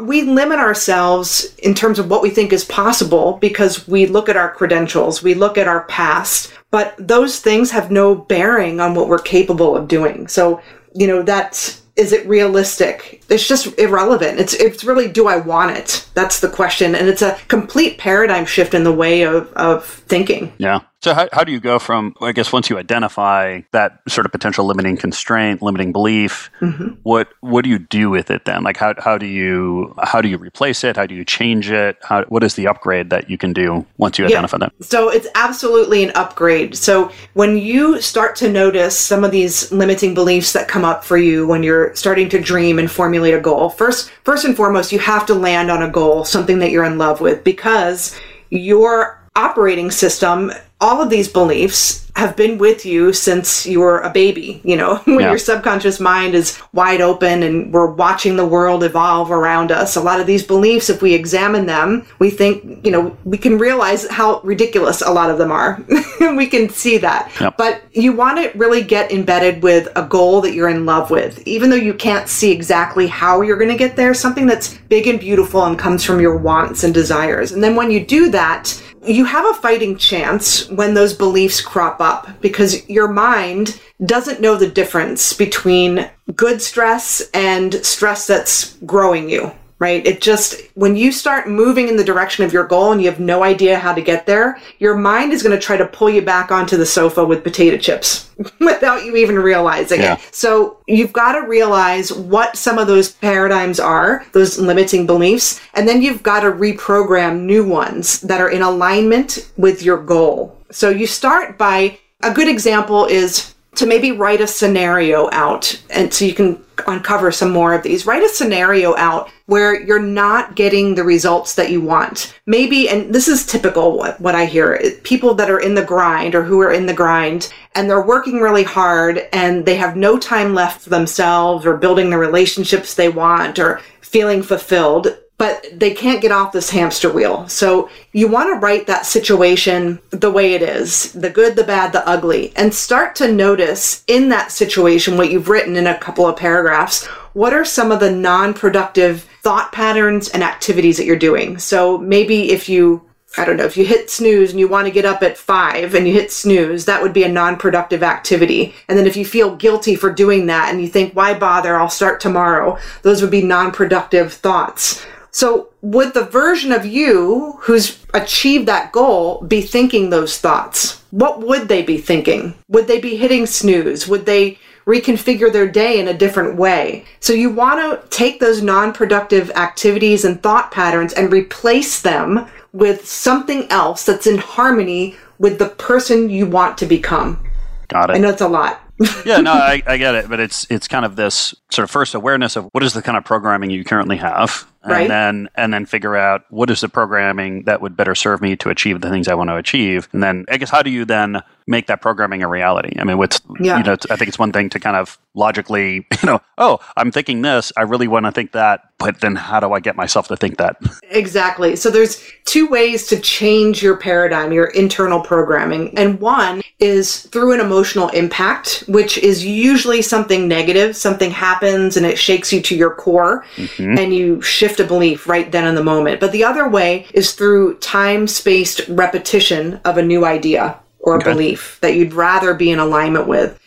we 0.02 0.24
limit 0.24 0.58
ourselves 0.58 1.54
in 1.58 1.74
terms 1.74 2.00
of 2.00 2.10
what 2.10 2.24
we 2.24 2.30
think 2.30 2.52
is 2.52 2.66
possible 2.66 3.38
because 3.42 3.88
we 3.88 4.08
look 4.08 4.28
at 4.28 4.38
our 4.38 4.52
credentials, 4.52 5.22
we 5.22 5.36
look 5.36 5.58
at 5.58 5.68
our 5.68 5.84
past, 5.86 6.52
but 6.72 6.96
those 6.98 7.40
things 7.40 7.70
have 7.70 7.92
no 7.92 8.16
bearing 8.16 8.80
on 8.80 8.96
what 8.96 9.08
we're 9.08 9.20
capable 9.20 9.76
of 9.76 9.88
doing. 9.88 10.28
So, 10.28 10.62
you 10.96 11.06
know, 11.06 11.22
that's 11.22 11.83
is 11.96 12.12
it 12.12 12.28
realistic? 12.28 13.24
It's 13.30 13.48
just 13.48 13.78
irrelevant. 13.78 14.40
It's 14.40 14.54
it's 14.54 14.84
really 14.84 15.08
do 15.08 15.28
I 15.28 15.38
want 15.38 15.78
it? 15.78 16.08
That's 16.14 16.40
the 16.40 16.50
question, 16.50 16.96
and 16.96 17.08
it's 17.08 17.22
a 17.22 17.38
complete 17.48 17.98
paradigm 17.98 18.46
shift 18.46 18.74
in 18.74 18.84
the 18.84 18.92
way 18.92 19.24
of 19.24 19.52
of 19.54 19.86
thinking. 19.86 20.54
Yeah. 20.58 20.82
So 21.04 21.14
how, 21.14 21.28
how 21.34 21.44
do 21.44 21.52
you 21.52 21.60
go 21.60 21.80
from 21.80 22.16
I 22.22 22.32
guess 22.32 22.54
once 22.54 22.70
you 22.70 22.78
identify 22.78 23.60
that 23.72 24.00
sort 24.08 24.26
of 24.26 24.32
potential 24.32 24.66
limiting 24.66 24.96
constraint, 24.96 25.62
limiting 25.62 25.92
belief, 25.92 26.50
mm-hmm. 26.62 26.94
what 27.04 27.28
what 27.42 27.66
do 27.66 27.70
you 27.70 27.78
do 27.78 28.10
with 28.10 28.32
it 28.32 28.46
then? 28.46 28.64
Like 28.64 28.78
how 28.78 28.94
how 28.98 29.18
do 29.18 29.26
you 29.26 29.94
how 30.02 30.22
do 30.22 30.30
you 30.30 30.38
replace 30.38 30.82
it? 30.86 30.96
How 30.96 31.06
do 31.06 31.14
you 31.14 31.26
change 31.26 31.70
it? 31.70 31.98
How, 32.04 32.24
what 32.26 32.42
is 32.42 32.56
the 32.56 32.68
upgrade 32.68 33.10
that 33.10 33.30
you 33.30 33.38
can 33.38 33.52
do 33.52 33.86
once 33.98 34.18
you 34.18 34.26
identify 34.26 34.58
yeah. 34.62 34.70
that? 34.78 34.86
So 34.86 35.10
it's 35.10 35.28
absolutely 35.36 36.06
an 36.06 36.12
upgrade. 36.16 36.78
So 36.78 37.12
when 37.34 37.58
you 37.58 38.02
start 38.02 38.38
to 38.38 38.50
notice 38.50 38.98
some 38.98 39.26
of 39.26 39.32
these 39.32 39.74
limiting 39.74 40.14
beliefs 40.14 40.54
that 40.54 40.70
come 40.70 40.86
up 40.86 41.04
for 41.04 41.18
you 41.18 41.46
when 41.46 41.64
you're 41.64 41.94
starting 41.96 42.30
to 42.30 42.40
dream 42.40 42.80
and 42.80 42.90
formulate 42.90 43.34
a 43.34 43.42
goal, 43.42 43.70
first 43.70 44.10
first 44.24 44.46
and 44.46 44.56
foremost, 44.56 44.94
you 44.94 45.00
have 45.00 45.26
to 45.26 45.34
land 45.34 45.70
on 45.70 45.84
a 45.84 45.90
goal, 45.90 46.24
something 46.24 46.60
that 46.60 46.72
you're 46.72 46.86
in 46.86 46.98
love 46.98 47.20
with 47.20 47.44
because 47.44 48.18
your 48.52 49.20
operating 49.36 49.92
system 49.92 50.52
all 50.84 51.02
of 51.02 51.10
these 51.10 51.30
beliefs 51.30 52.04
have 52.18 52.36
been 52.36 52.58
with 52.58 52.86
you 52.86 53.12
since 53.12 53.66
you 53.66 53.80
were 53.80 54.02
a 54.02 54.10
baby, 54.10 54.62
you 54.64 54.76
know, 54.76 54.98
when 55.06 55.22
yeah. 55.22 55.30
your 55.30 55.38
subconscious 55.38 56.00
mind 56.00 56.36
is 56.36 56.62
wide 56.74 57.02
open 57.02 57.42
and 57.42 57.74
we're 57.74 57.90
watching 57.90 58.36
the 58.36 58.46
world 58.46 58.84
evolve 58.84 59.32
around 59.32 59.72
us. 59.72 59.96
A 59.96 60.02
lot 60.02 60.20
of 60.20 60.28
these 60.28 60.44
beliefs, 60.46 60.90
if 60.90 61.02
we 61.02 61.14
examine 61.14 61.66
them, 61.66 62.06
we 62.20 62.30
think, 62.30 62.86
you 62.86 62.92
know, 62.92 63.18
we 63.24 63.38
can 63.38 63.58
realize 63.58 64.06
how 64.10 64.42
ridiculous 64.42 65.02
a 65.02 65.10
lot 65.10 65.32
of 65.32 65.38
them 65.38 65.52
are. 65.52 65.82
we 66.36 66.46
can 66.48 66.70
see 66.70 66.98
that. 66.98 67.32
Yep. 67.40 67.58
But 67.58 67.82
you 67.94 68.14
want 68.14 68.38
to 68.40 68.56
really 68.58 68.84
get 68.84 69.12
embedded 69.12 69.64
with 69.64 69.88
a 69.96 70.04
goal 70.04 70.42
that 70.42 70.54
you're 70.54 70.70
in 70.70 70.86
love 70.86 71.10
with, 71.10 71.42
even 71.48 71.70
though 71.70 71.78
you 71.78 71.94
can't 71.94 72.28
see 72.28 72.52
exactly 72.52 73.08
how 73.08 73.42
you're 73.42 73.58
going 73.58 73.72
to 73.72 73.78
get 73.78 73.96
there, 73.96 74.14
something 74.14 74.46
that's 74.46 74.78
big 74.90 75.08
and 75.08 75.20
beautiful 75.20 75.64
and 75.64 75.80
comes 75.80 76.04
from 76.04 76.20
your 76.20 76.38
wants 76.38 76.84
and 76.84 76.94
desires. 76.94 77.54
And 77.54 77.64
then 77.64 77.76
when 77.76 77.90
you 77.90 78.06
do 78.06 78.30
that, 78.32 78.80
you 79.06 79.26
have 79.26 79.46
a 79.46 79.60
fighting 79.60 79.98
chance 79.98 80.70
when 80.70 80.94
those 80.94 81.14
beliefs 81.14 81.62
crop 81.62 82.00
up 82.00 82.28
because 82.42 82.88
your 82.90 83.08
mind 83.08 83.80
doesn't 84.06 84.42
know 84.42 84.56
the 84.56 84.70
difference 84.70 85.34
between 85.34 86.10
good 86.36 86.62
stress 86.62 87.30
and 87.34 87.74
stress 87.86 88.28
that's 88.28 88.76
growing 88.86 89.30
you 89.30 89.52
right? 89.80 90.06
It 90.06 90.22
just, 90.22 90.62
when 90.76 90.96
you 90.96 91.12
start 91.12 91.50
moving 91.50 91.88
in 91.88 91.98
the 91.98 92.04
direction 92.04 92.46
of 92.46 92.54
your 92.54 92.66
goal 92.66 92.92
and 92.92 93.02
you 93.02 93.10
have 93.10 93.20
no 93.20 93.44
idea 93.44 93.78
how 93.78 93.94
to 93.94 94.02
get 94.02 94.26
there, 94.26 94.58
your 94.80 94.96
mind 94.96 95.34
is 95.34 95.44
going 95.44 95.56
to 95.58 95.62
try 95.62 95.78
to 95.78 95.86
pull 95.86 96.10
you 96.10 96.22
back 96.22 96.52
onto 96.52 96.78
the 96.78 96.86
sofa 96.86 97.26
with 97.26 97.44
potato 97.44 97.78
chips 97.78 98.30
without 98.60 99.06
you 99.06 99.16
even 99.16 99.38
realizing 99.38 100.02
yeah. 100.02 100.14
it. 100.14 100.34
So 100.34 100.78
you've 100.88 101.14
got 101.14 101.34
to 101.34 101.48
realize 101.48 102.14
what 102.14 102.56
some 102.58 102.78
of 102.78 102.88
those 102.88 103.12
paradigms 103.12 103.80
are, 103.80 104.26
those 104.32 104.58
limiting 104.58 105.06
beliefs, 105.06 105.60
and 105.74 105.88
then 105.88 106.02
you've 106.02 106.24
got 106.24 106.42
to 106.42 106.52
reprogram 106.52 107.42
new 107.42 107.68
ones 107.68 108.22
that 108.22 108.42
are 108.42 108.50
in 108.50 108.62
alignment 108.62 109.52
with 109.58 109.84
your 109.84 110.02
goal. 110.02 110.58
So 110.72 110.90
you 110.90 111.08
start 111.08 111.58
by, 111.58 112.00
a 112.22 112.34
good 112.34 112.48
example 112.48 113.06
is 113.06 113.53
to 113.76 113.86
maybe 113.86 114.12
write 114.12 114.42
a 114.42 114.48
scenario 114.48 115.30
out. 115.32 115.82
And 115.90 116.14
so 116.14 116.26
you 116.26 116.34
can 116.34 116.64
uncover 116.88 117.32
some 117.32 117.52
more 117.52 117.74
of 117.74 117.84
these. 117.84 118.06
Write 118.06 118.24
a 118.24 118.30
scenario 118.30 118.96
out 118.96 119.30
where 119.46 119.84
you're 119.84 120.00
not 120.00 120.56
getting 120.56 120.96
the 120.96 121.04
results 121.04 121.56
that 121.56 121.70
you 121.70 121.82
want. 121.82 122.38
Maybe, 122.46 122.90
and 122.90 123.14
this 123.14 123.28
is 123.28 123.46
typical 123.46 123.98
what, 123.98 124.20
what 124.20 124.36
I 124.36 124.46
hear 124.46 124.80
people 125.04 125.34
that 125.36 125.50
are 125.50 125.60
in 125.60 125.76
the 125.76 125.86
grind 125.86 126.36
or 126.36 126.44
who 126.44 126.62
are 126.62 126.72
in 126.72 126.86
the 126.86 126.94
grind 126.94 127.54
and 127.76 127.90
they're 127.90 128.06
working 128.06 128.40
really 128.40 128.64
hard 128.64 129.28
and 129.34 129.66
they 129.66 129.76
have 129.76 129.96
no 129.96 130.18
time 130.18 130.54
left 130.54 130.82
for 130.82 130.90
themselves 130.90 131.66
or 131.66 131.78
building 131.78 132.10
the 132.10 132.18
relationships 132.18 132.94
they 132.94 133.10
want 133.10 133.60
or 133.60 133.82
feeling 134.02 134.44
fulfilled 134.44 135.18
but 135.38 135.66
they 135.74 135.94
can't 135.94 136.22
get 136.22 136.32
off 136.32 136.52
this 136.54 136.70
hamster 136.70 137.12
wheel. 137.12 137.48
So 137.48 137.90
you 138.12 138.28
want 138.28 138.54
to 138.54 138.60
write 138.60 138.88
that 138.88 139.06
situation 139.06 140.00
the 140.12 140.32
way 140.32 140.54
it 140.54 140.62
is 140.62 141.12
the 141.14 141.30
good, 141.30 141.56
the 141.56 141.64
bad, 141.64 141.92
the 141.92 142.08
ugly 142.08 142.54
and 142.56 142.74
start 142.74 143.16
to 143.16 143.32
notice 143.32 144.04
in 144.08 144.30
that 144.30 144.52
situation 144.52 145.18
what 145.18 145.32
you've 145.32 145.50
written 145.50 145.76
in 145.76 145.88
a 145.88 145.98
couple 145.98 146.26
of 146.26 146.38
paragraphs. 146.38 147.06
What 147.34 147.54
are 147.54 147.66
some 147.66 147.92
of 147.92 148.00
the 148.00 148.12
non 148.12 148.54
productive 148.54 149.24
thought 149.42 149.72
patterns 149.72 150.30
and 150.30 150.44
activities 150.44 150.98
that 150.98 151.06
you're 151.06 151.16
doing? 151.16 151.58
So 151.58 151.98
maybe 151.98 152.52
if 152.52 152.70
you 152.70 153.10
I 153.36 153.46
don't 153.46 153.58
know, 153.58 153.66
if 153.66 153.78
you 153.78 153.84
hit 153.84 154.12
snooze 154.12 154.52
and 154.52 154.60
you 154.60 154.68
want 154.68 154.86
to 154.86 154.94
get 154.94 155.06
up 155.06 155.24
at 155.24 155.40
five 155.40 155.96
and 155.96 156.08
you 156.08 156.14
hit 156.14 156.32
snooze, 156.32 156.86
that 156.86 157.02
would 157.02 157.14
be 157.14 157.24
a 157.24 157.30
non 157.30 157.58
productive 157.58 158.04
activity. 158.04 158.76
And 158.88 158.98
then 158.98 159.08
if 159.08 159.18
you 159.18 159.26
feel 159.26 159.56
guilty 159.56 159.96
for 159.96 160.14
doing 160.14 160.46
that 160.48 160.70
and 160.72 160.80
you 160.80 160.88
think, 160.88 161.16
why 161.16 161.34
bother? 161.34 161.76
I'll 161.76 161.90
start 161.90 162.20
tomorrow, 162.20 162.78
those 163.02 163.24
would 163.24 163.32
be 163.32 163.42
non 163.42 163.72
productive 163.72 164.34
thoughts. 164.34 165.04
So 165.34 165.70
would 165.82 166.14
the 166.14 166.26
version 166.26 166.72
of 166.72 166.86
you 166.86 167.58
who's 167.62 167.98
achieved 168.14 168.68
that 168.68 168.92
goal 168.92 169.42
be 169.42 169.62
thinking 169.62 170.10
those 170.10 170.38
thoughts? 170.38 171.02
What 171.10 171.42
would 171.42 171.68
they 171.68 171.82
be 171.82 171.98
thinking? 171.98 172.54
Would 172.70 172.88
they 172.88 173.00
be 173.00 173.18
hitting 173.18 173.48
snooze? 173.48 174.08
Would 174.08 174.28
they 174.28 174.60
reconfigure 174.86 175.52
their 175.52 175.68
day 175.68 176.00
in 176.00 176.08
a 176.08 176.14
different 176.14 176.56
way? 176.56 177.06
So 177.20 177.34
you 177.34 177.50
want 177.50 177.80
to 177.80 178.08
take 178.16 178.40
those 178.40 178.62
non-productive 178.62 179.50
activities 179.52 180.24
and 180.24 180.42
thought 180.42 180.72
patterns 180.72 181.14
and 181.14 181.34
replace 181.34 182.00
them 182.00 182.48
with 182.72 183.08
something 183.08 183.70
else 183.72 184.06
that's 184.06 184.28
in 184.28 184.38
harmony 184.38 185.18
with 185.40 185.58
the 185.58 185.70
person 185.70 186.30
you 186.30 186.46
want 186.46 186.78
to 186.78 186.86
become. 186.86 187.44
Got 187.88 188.12
it. 188.12 188.14
I 188.14 188.20
know 188.20 188.30
it's 188.30 188.42
a 188.42 188.48
lot. 188.48 188.82
yeah, 189.26 189.42
no, 189.42 189.52
I, 189.52 189.82
I, 189.88 189.98
get 189.98 190.14
it, 190.14 190.30
but 190.30 190.40
it's 190.40 190.68
it's 190.70 190.88
kind 190.88 191.04
of 191.04 191.16
this 191.16 191.56
sort 191.72 191.84
of 191.84 191.90
first 191.90 192.14
awareness 192.14 192.56
of 192.56 192.70
what 192.74 192.84
is 192.84 192.94
the 192.94 193.02
kind 193.02 193.18
of 193.18 193.26
programming 193.26 193.72
you 193.72 193.84
currently 193.84 194.18
have, 194.18 194.68
and 194.84 194.92
right. 194.92 195.08
then 195.08 195.50
and 195.56 195.74
then 195.74 195.86
figure 195.86 196.16
out 196.16 196.46
what 196.50 196.70
is 196.70 196.82
the 196.82 196.90
programming 196.90 197.64
that 197.64 197.82
would 197.82 197.96
better 197.96 198.16
serve 198.16 198.42
me 198.42 198.56
to 198.58 198.70
achieve 198.70 199.02
the 199.02 199.10
things 199.10 199.28
I 199.28 199.34
want 199.34 199.50
to 199.50 199.56
achieve, 199.56 200.10
and 200.12 200.22
then 200.22 200.46
I 200.50 200.58
guess 200.58 200.70
how 200.70 200.82
do 200.82 200.90
you 200.90 201.06
then 201.06 201.42
make 201.68 201.88
that 201.88 202.02
programming 202.02 202.44
a 202.44 202.48
reality? 202.48 202.94
I 203.00 203.04
mean, 203.04 203.18
what's 203.18 203.42
yeah. 203.60 203.78
you 203.78 203.84
know, 203.84 203.96
I 204.10 204.16
think 204.16 204.28
it's 204.28 204.40
one 204.40 204.52
thing 204.52 204.70
to 204.70 204.80
kind 204.80 204.98
of 204.98 205.18
logically, 205.34 205.94
you 206.22 206.26
know, 206.26 206.42
oh, 206.58 206.80
I'm 206.98 207.12
thinking 207.12 207.42
this, 207.42 207.72
I 207.78 207.82
really 207.82 208.08
want 208.08 208.26
to 208.26 208.32
think 208.32 208.52
that, 208.52 208.90
but 208.98 209.22
then 209.22 209.36
how 209.36 209.60
do 209.60 209.74
I 209.74 209.80
get 209.80 209.96
myself 209.96 210.28
to 210.30 210.38
think 210.38 210.58
that? 210.58 210.78
Exactly. 211.14 211.76
So 211.76 211.92
there's 211.92 212.24
two 212.46 212.68
ways 212.68 213.06
to 213.08 213.20
change 213.20 213.84
your 213.84 213.96
paradigm, 213.96 214.52
your 214.52 214.66
internal 214.68 215.22
programming, 215.22 215.96
and 215.96 216.20
one 216.20 216.64
is 216.80 217.28
through 217.28 217.54
an 217.54 217.60
emotional 217.60 218.10
impact, 218.10 218.84
which 218.88 219.20
is 219.20 219.46
usually 219.46 220.02
something 220.02 220.48
negative, 220.48 220.98
something 220.98 221.30
happens 221.30 221.98
and 221.98 222.06
it 222.06 222.18
shakes 222.18 222.52
you 222.52 222.62
to 222.62 222.76
your 222.76 222.96
core, 222.96 223.46
mm-hmm. 223.58 223.98
and 223.98 224.16
you 224.16 224.42
shift 224.42 224.73
shift 224.74 224.80
a 224.80 224.92
belief 224.92 225.28
right 225.28 225.52
then 225.52 225.68
in 225.68 225.76
the 225.76 225.84
moment. 225.84 226.20
But 226.20 226.32
the 226.32 226.44
other 226.44 226.68
way 226.68 227.06
is 227.14 227.34
through 227.34 227.78
time 227.78 228.28
spaced 228.28 228.82
repetition 228.88 229.80
of 229.86 229.98
a 229.98 230.02
new 230.02 230.26
idea 230.26 230.80
or 231.00 231.16
a 231.16 231.18
okay. 231.18 231.32
belief 231.32 231.78
that 231.82 231.96
you'd 231.96 232.14
rather 232.14 232.54
be 232.54 232.72
in 232.72 232.80
alignment 232.80 233.28
with. 233.28 233.60